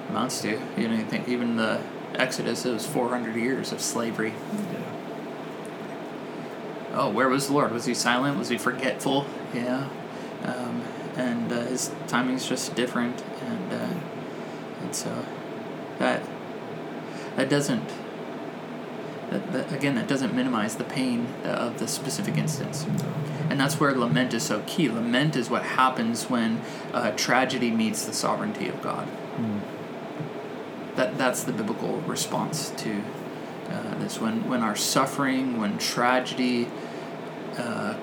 [0.09, 0.61] amounts to.
[0.77, 1.81] You know, you think even the
[2.15, 4.35] Exodus, it was 400 years of slavery.
[6.93, 7.73] Oh, where was the Lord?
[7.73, 8.39] Was he silent?
[8.39, 9.27] Was he forgetful?
[9.55, 9.89] Yeah.
[10.45, 10.83] Um,
[11.17, 13.95] and uh, his timing's just different, and uh,
[14.83, 15.25] and so
[15.99, 16.23] that
[17.37, 17.89] that doesn't
[19.31, 22.85] that, that, again, that doesn't minimize the pain of the specific instance.
[23.49, 24.89] And that's where lament is so key.
[24.89, 26.61] Lament is what happens when
[26.93, 29.09] uh, tragedy meets the sovereignty of God.
[29.37, 29.61] Mm.
[30.97, 33.03] That, that's the biblical response to
[33.69, 34.21] uh, this.
[34.21, 36.69] When, when our suffering, when tragedy
[37.57, 37.97] uh,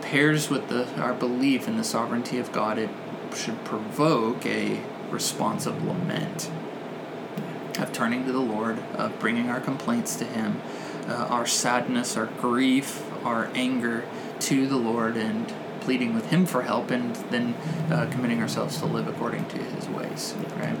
[0.00, 2.90] pairs with the, our belief in the sovereignty of God, it
[3.34, 6.50] should provoke a response of lament
[7.82, 10.60] of turning to the Lord, of bringing our complaints to Him,
[11.08, 14.04] uh, our sadness, our grief, our anger
[14.40, 17.54] to the Lord, and pleading with Him for help, and then
[17.90, 20.78] uh, committing ourselves to live according to His ways, right?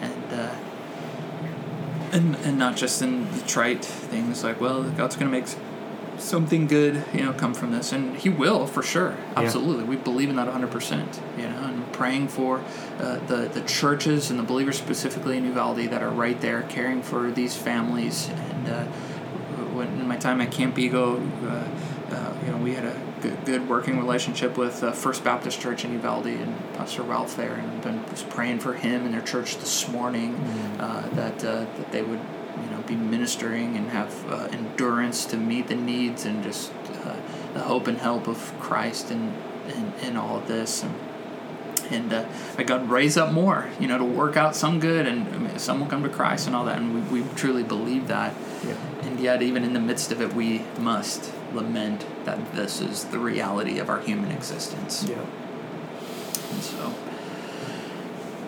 [0.00, 0.54] And uh,
[2.12, 5.46] and and not just in the trite things like, well, God's going to make
[6.20, 9.16] something good, you know, come from this, and He will for sure.
[9.36, 9.90] Absolutely, yeah.
[9.90, 10.70] we believe in that 100.
[10.70, 12.62] percent You know, and praying for
[12.98, 17.02] uh, the the churches and the believers specifically in Uvalde that are right there, caring
[17.02, 18.28] for these families.
[18.28, 18.84] And uh,
[19.74, 21.68] when in my time at Camp Eagle, uh,
[22.10, 25.84] uh you know, we had a good, good working relationship with uh, First Baptist Church
[25.84, 29.88] in Uvalde and Pastor Ralph there, and been praying for him and their church this
[29.88, 31.16] morning mm-hmm.
[31.16, 32.20] that that they would
[32.90, 36.72] be ministering and have uh, endurance to meet the needs and just
[37.04, 37.16] uh,
[37.54, 39.32] the hope and help of Christ and
[39.66, 40.82] in, in, in, all of this.
[40.82, 40.94] And
[41.90, 42.24] and uh,
[42.64, 45.80] God raise up more you know to work out some good and I mean, some
[45.80, 46.78] will come to Christ and all that.
[46.78, 48.34] And we, we truly believe that.
[48.66, 48.74] Yeah.
[49.02, 53.18] and yet even in the midst of it we must lament that this is the
[53.18, 55.08] reality of our human existence.
[55.08, 55.24] Yeah.
[56.52, 56.94] And so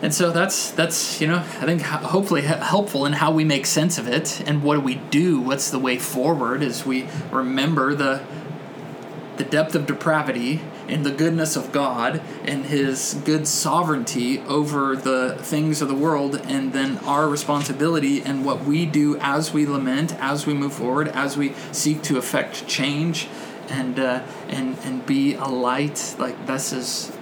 [0.02, 3.98] and so that's that's you know I think hopefully helpful in how we make sense
[3.98, 5.40] of it and what do we do?
[5.40, 8.22] What's the way forward as we remember the
[9.36, 15.36] the depth of depravity and the goodness of God and His good sovereignty over the
[15.40, 20.14] things of the world, and then our responsibility and what we do as we lament,
[20.16, 23.28] as we move forward, as we seek to affect change,
[23.68, 26.14] and uh, and and be a light.
[26.18, 27.12] Like this is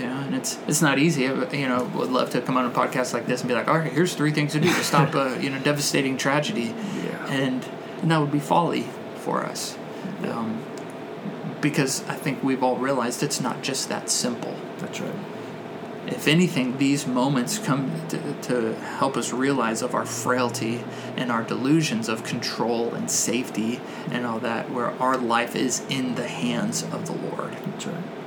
[0.00, 1.22] you know, and it's it's not easy.
[1.22, 3.78] You know, would love to come on a podcast like this and be like, all
[3.78, 7.26] right, here's three things to do to stop a you know devastating tragedy, yeah.
[7.28, 7.64] and
[8.00, 9.76] and that would be folly for us,
[10.24, 10.62] um,
[11.60, 14.56] because I think we've all realized it's not just that simple.
[14.78, 15.14] That's right.
[16.06, 20.82] If anything, these moments come to, to help us realize of our frailty
[21.16, 26.14] and our delusions of control and safety and all that, where our life is in
[26.14, 27.52] the hands of the Lord.
[27.52, 28.19] That's right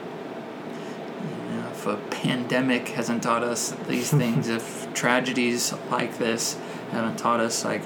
[1.83, 6.57] if a pandemic hasn't taught us these things, if tragedies like this
[6.91, 7.81] haven't taught us, like,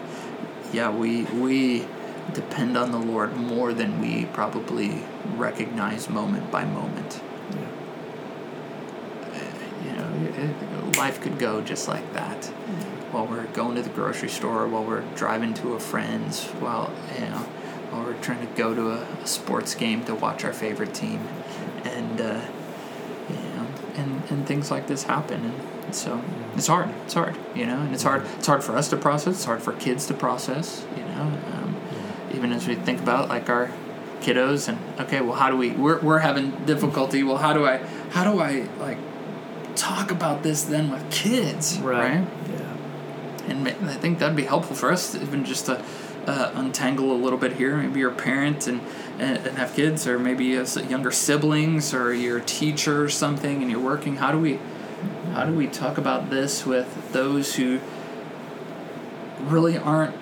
[0.72, 1.88] yeah, we we
[2.34, 5.04] depend on the Lord more than we probably
[5.36, 7.22] recognize moment by moment.
[9.34, 9.54] Yeah.
[9.86, 12.46] You know, life could go just like that.
[12.46, 12.84] Yeah.
[13.12, 17.22] While we're going to the grocery store, while we're driving to a friend's, while you
[17.22, 17.46] know,
[17.90, 21.28] while we're trying to go to a, a sports game to watch our favorite team,
[21.84, 22.22] and.
[22.22, 22.42] Uh,
[24.30, 25.44] and, things like this happen
[25.86, 26.22] and so
[26.56, 29.36] it's hard it's hard you know and it's hard it's hard for us to process
[29.36, 31.22] it's hard for kids to process you know
[31.54, 31.76] um,
[32.34, 33.70] even as we think about like our
[34.22, 37.78] kiddos and okay well how do we we're, we're having difficulty well how do i
[38.12, 38.98] how do i like
[39.76, 42.28] talk about this then with kids right, right?
[42.50, 43.52] yeah.
[43.52, 45.84] And i think that'd be helpful for us even just to
[46.26, 48.82] uh, untangle a little bit here maybe you're a parent and
[49.20, 53.62] and, and have kids, or maybe as younger siblings, or you're a teacher or something,
[53.62, 54.18] and you're working.
[54.18, 54.60] How do we,
[55.34, 57.80] how do we talk about this with those who
[59.42, 60.16] really aren't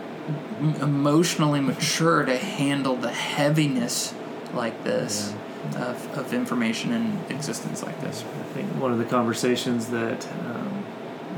[0.81, 4.13] emotionally mature to handle the heaviness
[4.53, 5.31] like this?
[5.31, 5.39] Yeah.
[5.77, 8.23] Of, of information and existence like this.
[8.23, 10.85] I think one of the conversations that um,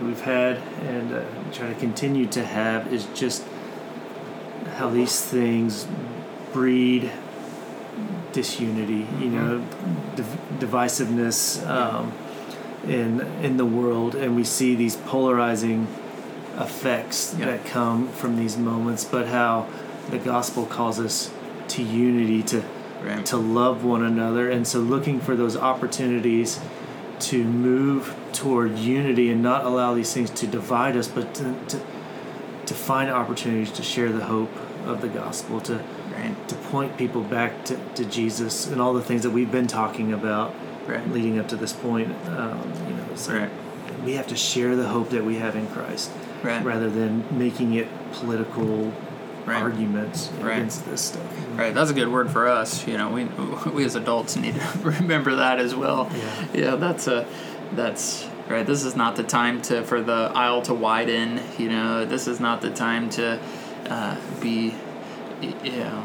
[0.02, 3.46] we've had and uh, try to continue to have is just
[4.76, 5.88] how these things
[6.52, 7.10] breed
[8.32, 9.66] disunity, you know,
[10.16, 12.12] div- divisiveness um,
[12.86, 15.88] in in the world, and we see these polarizing
[16.58, 17.46] effects yeah.
[17.46, 19.04] that come from these moments.
[19.04, 19.68] But how
[20.10, 21.32] the gospel calls us
[21.70, 22.64] to unity, to
[23.04, 23.26] right.
[23.26, 26.60] to love one another, and so looking for those opportunities
[27.20, 31.82] to move toward unity and not allow these things to divide us, but to, to,
[32.66, 34.52] to find opportunities to share the hope
[34.86, 35.84] of the gospel, to
[36.18, 36.48] right.
[36.50, 40.14] to point people back to, to Jesus and all the things that we've been talking
[40.14, 40.54] about
[40.88, 41.08] right.
[41.10, 42.12] leading up to this point.
[42.28, 43.52] Um, you know, right.
[44.04, 46.12] we have to share the hope that we have in Christ
[46.44, 46.64] right.
[46.64, 48.94] rather than making it political
[49.46, 51.58] arguments against this stuff.
[51.58, 52.86] Right, that's a good word for us.
[52.86, 53.26] You know, we
[53.72, 56.10] we as adults need to remember that as well.
[56.14, 57.26] Yeah, yeah that's a
[57.74, 58.66] that's right.
[58.66, 61.40] This is not the time to for the aisle to widen.
[61.58, 63.40] You know, this is not the time to
[63.90, 64.74] uh, be,
[65.42, 66.04] you know,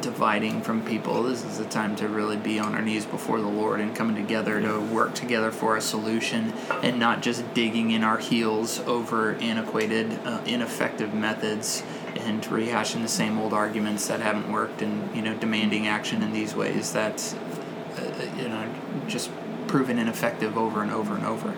[0.00, 1.22] dividing from people.
[1.22, 4.16] This is the time to really be on our knees before the Lord and coming
[4.16, 6.52] together to work together for a solution
[6.82, 11.82] and not just digging in our heels over antiquated, uh, ineffective methods
[12.16, 16.32] and rehashing the same old arguments that haven't worked and you know demanding action in
[16.32, 18.72] these ways that's uh, you know
[19.08, 19.30] just
[19.66, 21.54] proven ineffective over and over and over.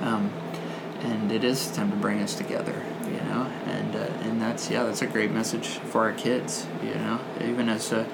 [0.00, 0.32] Um,
[1.00, 4.84] and it is time to bring us together, you know, and uh, and that's yeah,
[4.84, 8.06] that's a great message for our kids, you know, even as a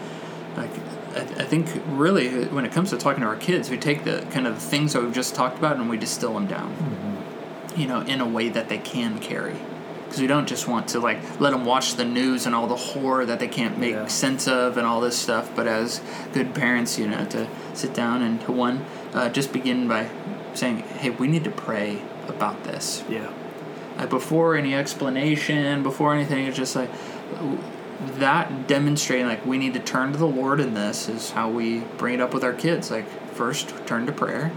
[0.56, 0.70] like
[1.14, 4.26] I, I think really when it comes to talking to our kids, we take the
[4.30, 7.80] kind of things that we've just talked about and we distill them down, mm-hmm.
[7.80, 9.56] you know, in a way that they can carry.
[10.04, 12.76] Because we don't just want to like let them watch the news and all the
[12.76, 14.06] horror that they can't make yeah.
[14.06, 15.50] sense of and all this stuff.
[15.56, 16.00] But as
[16.32, 20.08] good parents, you know, to sit down and to one, uh, just begin by
[20.54, 23.32] saying, "Hey, we need to pray about this." Yeah.
[23.96, 26.90] Like before any explanation, before anything, it's just like
[28.18, 31.80] that demonstrating like we need to turn to the Lord in this is how we
[31.98, 32.90] bring it up with our kids.
[32.90, 34.52] Like first, turn to prayer.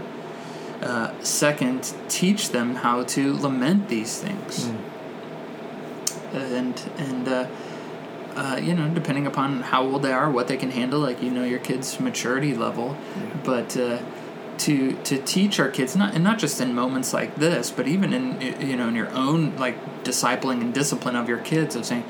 [0.82, 4.66] Uh, second, teach them how to lament these things.
[4.66, 4.88] Mm
[6.32, 7.46] and and uh,
[8.36, 11.30] uh, you know depending upon how old they are, what they can handle, like you
[11.30, 13.36] know your kid's maturity level, yeah.
[13.44, 13.76] but.
[14.58, 18.12] To, to teach our kids not and not just in moments like this but even
[18.12, 22.04] in you know in your own like discipling and discipline of your kids of saying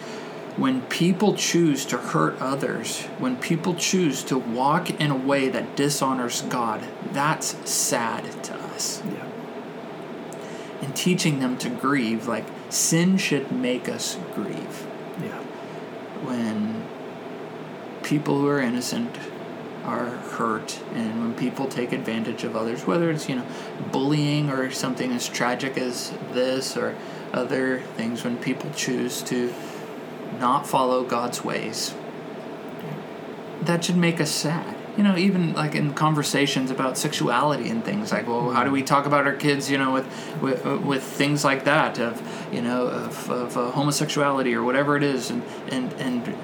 [0.59, 5.77] when people choose to hurt others, when people choose to walk in a way that
[5.77, 9.01] dishonors God, that's sad to us.
[9.07, 9.29] Yeah.
[10.83, 14.87] And teaching them to grieve, like sin should make us grieve.
[15.23, 15.39] Yeah.
[16.25, 16.85] When
[18.03, 19.17] people who are innocent
[19.85, 23.47] are hurt and when people take advantage of others, whether it's, you know,
[23.93, 26.97] bullying or something as tragic as this or
[27.33, 29.53] other things, when people choose to
[30.39, 31.95] not follow God's ways,
[33.63, 34.77] that should make us sad.
[34.97, 38.83] You know, even like in conversations about sexuality and things like, well, how do we
[38.83, 42.21] talk about our kids, you know, with with, with things like that of,
[42.53, 46.37] you know, of, of uh, homosexuality or whatever it is, and and and and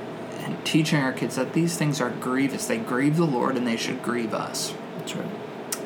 [0.65, 2.67] teaching our kids that these things are grievous.
[2.67, 4.75] They grieve the Lord, and they should grieve us.
[4.99, 5.31] That's right.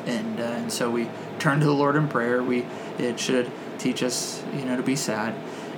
[0.05, 2.41] And uh, and so we turn to the Lord in prayer.
[2.41, 2.65] We
[2.97, 5.35] it should teach us, you know, to be sad,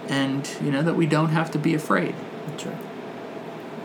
[0.07, 2.15] and you know that we don't have to be afraid.
[2.47, 2.77] That's right.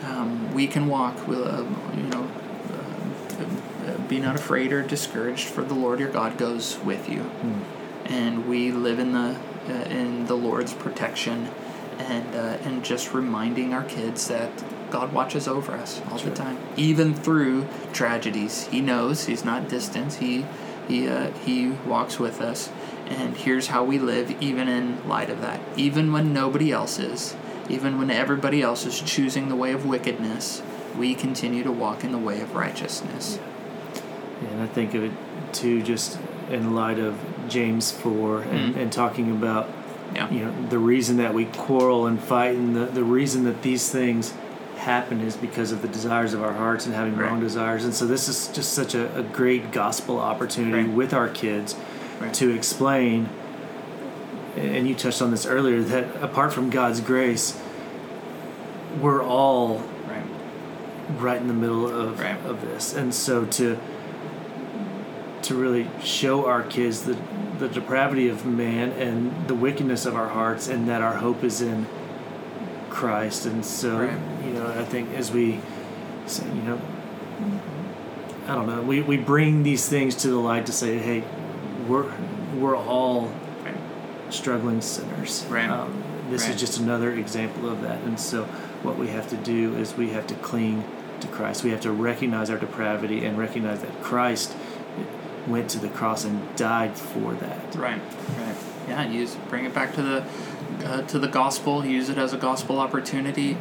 [0.05, 1.65] Um, we can walk with, uh,
[1.97, 2.31] you know,
[4.09, 7.21] be not afraid or discouraged, for the Lord your God goes with you.
[7.21, 7.61] Mm.
[8.07, 9.37] And we live in the
[9.69, 11.49] uh, in the Lord's protection,
[11.99, 14.51] and uh, and just reminding our kids that
[14.91, 18.67] God watches over us all the time, even through tragedies.
[18.67, 20.15] He knows He's not distant.
[20.15, 20.47] He
[20.89, 22.71] he uh, He walks with us,
[23.07, 25.61] and here's how we live, even in light of that.
[25.77, 27.37] Even when nobody else is,
[27.69, 30.63] even when everybody else is choosing the way of wickedness,
[30.97, 33.39] we continue to walk in the way of righteousness.
[34.43, 34.49] Yeah.
[34.49, 35.13] And I think of it
[35.53, 36.19] too, just
[36.51, 37.19] in light of
[37.49, 38.79] James 4 and, mm-hmm.
[38.79, 39.69] and talking about
[40.15, 40.31] yeah.
[40.31, 43.91] you know the reason that we quarrel and fight and the, the reason that these
[43.91, 44.33] things
[44.87, 47.29] happen is because of the desires of our hearts and having right.
[47.29, 50.97] wrong desires and so this is just such a, a great gospel opportunity right.
[50.97, 51.77] with our kids
[52.21, 52.33] right.
[52.33, 53.29] to explain
[54.57, 57.61] and you touched on this earlier that apart from god's grace
[59.01, 59.83] we're all
[61.19, 63.79] right in the middle of, of this and so to
[65.43, 67.17] to really show our kids the
[67.59, 71.61] the depravity of man and the wickedness of our hearts, and that our hope is
[71.61, 71.87] in
[72.91, 73.47] Christ.
[73.47, 74.45] And so, right.
[74.45, 75.61] you know, I think as we
[76.27, 76.81] say, you know,
[78.47, 81.25] I don't know, we, we bring these things to the light to say, hey,
[81.89, 82.13] we're
[82.57, 83.33] we're all
[83.65, 83.75] right.
[84.31, 85.45] struggling sinners.
[85.49, 85.69] Right.
[85.69, 86.55] Um, this right.
[86.55, 88.03] is just another example of that.
[88.03, 88.45] And so,
[88.83, 90.85] what we have to do is we have to cling
[91.21, 91.65] to Christ.
[91.65, 94.57] We have to recognize our depravity and recognize that Christ
[95.47, 97.75] went to the cross and died for that.
[97.75, 98.01] Right,
[98.39, 98.57] right.
[98.89, 100.25] Yeah, use bring it back to the
[100.85, 101.85] uh, to the gospel.
[101.85, 103.57] Use it as a gospel opportunity.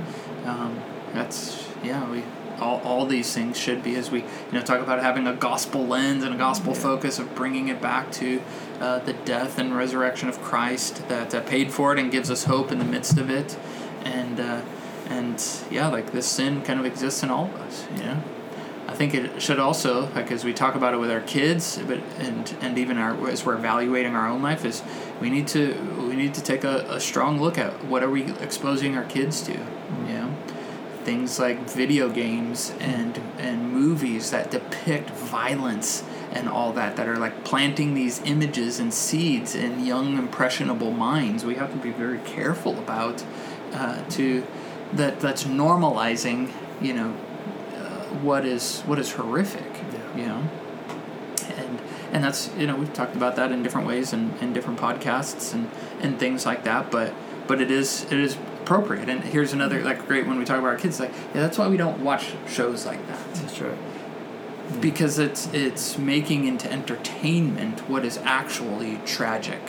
[0.45, 0.79] Um,
[1.15, 2.09] that's yeah.
[2.09, 2.23] We
[2.59, 5.85] all, all these things should be as we you know talk about having a gospel
[5.85, 6.79] lens and a gospel yeah.
[6.79, 8.41] focus of bringing it back to
[8.79, 12.45] uh, the death and resurrection of Christ that uh, paid for it and gives us
[12.45, 13.57] hope in the midst of it,
[14.03, 14.61] and uh,
[15.07, 17.87] and yeah, like this sin kind of exists in all of us.
[17.95, 18.23] You know.
[18.87, 21.99] I think it should also, like as we talk about it with our kids, but
[22.19, 24.83] and and even our as we're evaluating our own life, is
[25.19, 25.73] we need to
[26.07, 29.41] we need to take a, a strong look at what are we exposing our kids
[29.43, 30.37] to, you know,
[31.05, 37.17] things like video games and and movies that depict violence and all that that are
[37.17, 41.45] like planting these images and seeds in young impressionable minds.
[41.45, 43.23] We have to be very careful about
[43.73, 44.43] uh, to
[44.93, 46.51] that that's normalizing
[46.81, 47.15] you know
[47.75, 50.17] uh, what is what is horrific Yeah.
[50.17, 50.49] you know
[51.57, 51.81] and
[52.11, 55.53] and that's you know we've talked about that in different ways and in, different podcasts
[55.53, 55.69] and
[56.01, 57.13] and things like that but
[57.47, 59.07] but it is it is appropriate.
[59.09, 61.67] And here's another like great when we talk about our kids like yeah that's why
[61.67, 63.33] we don't watch shows like that.
[63.35, 63.77] That's right.
[64.81, 69.61] because it's it's making into entertainment what is actually tragic.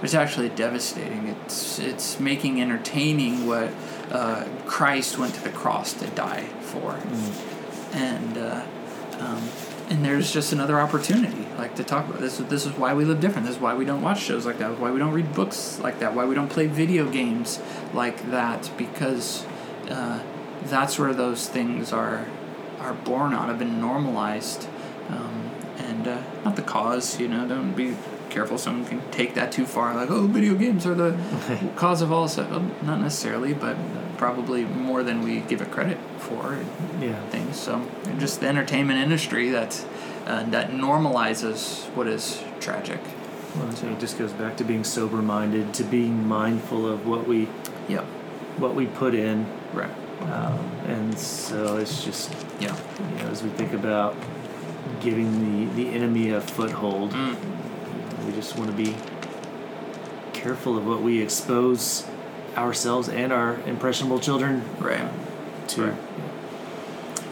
[0.00, 1.26] It's actually devastating.
[1.26, 3.72] It's it's making entertaining what
[4.12, 6.96] uh, christ went to the cross to die for.
[7.92, 8.64] And uh,
[9.18, 9.42] um,
[9.90, 12.20] and there's just another opportunity like to talk about.
[12.20, 13.46] This this is why we live different.
[13.46, 14.78] This is why we don't watch shows like that.
[14.78, 16.14] Why we don't read books like that.
[16.14, 17.60] Why we don't play video games
[17.92, 18.70] like that.
[18.78, 19.44] Because
[19.90, 20.22] uh,
[20.64, 22.26] that's where those things are
[22.78, 24.68] are born out of and normalized.
[25.10, 27.46] Um, and uh, not the cause you know.
[27.48, 27.96] Don't be
[28.30, 28.56] careful.
[28.58, 29.94] Someone can take that too far.
[29.94, 31.18] Like oh video games are the
[31.76, 32.50] cause of all stuff.
[32.50, 33.76] Well, not necessarily but
[34.16, 36.58] probably more than we give it credit for
[37.00, 37.20] Yeah.
[37.30, 37.58] things.
[37.58, 37.86] So
[38.18, 39.84] just the entertainment industry that
[40.28, 43.00] uh, that normalizes what is tragic.
[43.56, 47.26] Well, so it just goes back to being sober minded, to being mindful of what
[47.26, 47.48] we
[47.88, 48.04] Yep.
[48.58, 49.90] what we put in, Right.
[50.30, 52.74] um, and so it's just Yeah.
[53.16, 54.14] you know as we think about
[55.00, 57.36] giving the the enemy a foothold, Mm.
[58.26, 58.94] we just want to be
[60.34, 62.04] careful of what we expose
[62.56, 65.00] ourselves and our impressionable children Right.
[65.68, 65.82] to.
[65.84, 65.94] Right.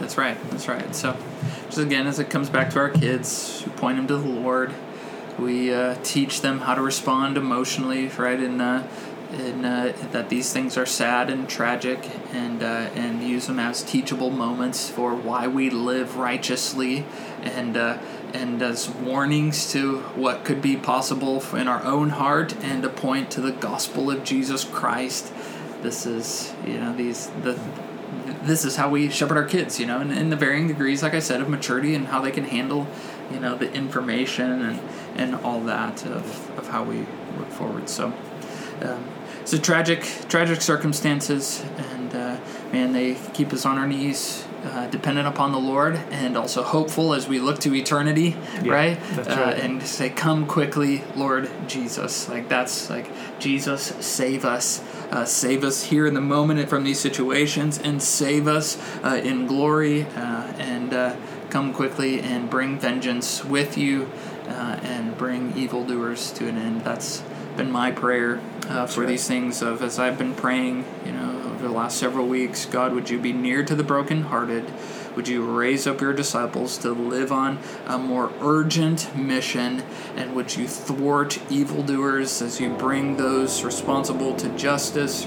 [0.00, 0.36] That's right.
[0.50, 0.94] That's right.
[0.94, 1.14] So,
[1.66, 4.72] just again, as it comes back to our kids, we point them to the Lord.
[5.38, 8.40] We uh, teach them how to respond emotionally, right?
[8.40, 8.82] And uh,
[9.32, 14.30] uh, that these things are sad and tragic, and uh, and use them as teachable
[14.30, 17.04] moments for why we live righteously,
[17.42, 17.98] and uh,
[18.32, 23.30] and as warnings to what could be possible in our own heart, and to point
[23.32, 25.32] to the gospel of Jesus Christ.
[25.82, 27.58] This is you know these the
[28.42, 31.14] this is how we shepherd our kids, you know, and in the varying degrees, like
[31.14, 32.86] I said, of maturity and how they can handle,
[33.30, 34.80] you know, the information and,
[35.16, 37.00] and all that of, of how we
[37.38, 37.88] work forward.
[37.88, 38.12] So,
[38.82, 39.04] um,
[39.44, 42.25] so tragic, tragic circumstances, and uh,
[42.72, 47.14] man, they keep us on our knees, uh, dependent upon the Lord, and also hopeful
[47.14, 48.98] as we look to eternity, Yeah, right?
[49.14, 49.58] that's uh.
[49.62, 55.84] And say, "Come quickly, Lord Jesus." Like that's like Jesus, save us, uh, save us
[55.84, 60.92] here in the moment from these situations, and save us uh, in glory, uh, and
[60.92, 61.16] uh,
[61.50, 64.10] come quickly and bring vengeance with you,
[64.48, 66.82] uh, and bring evildoers to an end.
[66.82, 67.22] That's
[67.56, 69.08] been my prayer uh, for right.
[69.08, 69.62] these things.
[69.62, 73.18] Of as I've been praying, you know, over the last several weeks, God, would you
[73.18, 74.70] be near to the brokenhearted?
[75.16, 79.82] Would you raise up your disciples to live on a more urgent mission?
[80.16, 85.26] And would you thwart evildoers as you bring those responsible to justice?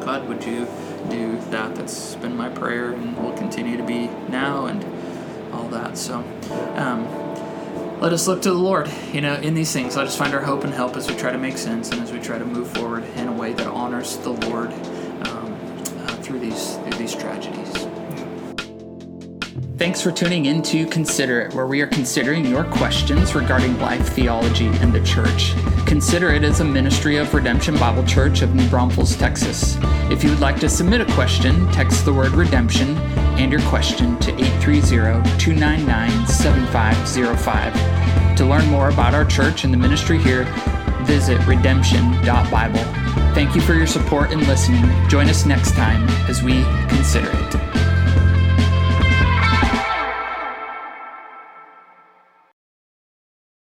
[0.00, 0.66] God, would you
[1.10, 1.74] do that?
[1.74, 4.82] That's been my prayer and will continue to be now and
[5.52, 5.98] all that.
[5.98, 6.24] So,
[6.76, 7.06] um,
[8.00, 9.94] let us look to the Lord, you know, in these things.
[9.94, 12.12] Let us find our hope and help as we try to make sense and as
[12.12, 14.72] we try to move forward in a way that honors the Lord
[16.34, 17.72] through these through these tragedies.
[19.76, 24.14] Thanks for tuning in to Consider It, where we are considering your questions regarding life
[24.14, 25.54] theology and the church.
[25.84, 29.76] Consider It is a ministry of Redemption Bible Church of New Braunfels, Texas.
[30.10, 32.96] If you would like to submit a question, text the word redemption
[33.36, 38.36] and your question to 830 299 7505.
[38.36, 40.44] To learn more about our church and the ministry here,
[41.04, 42.84] visit redemption.bible.
[43.34, 44.84] Thank you for your support and listening.
[45.08, 47.54] Join us next time as we consider it.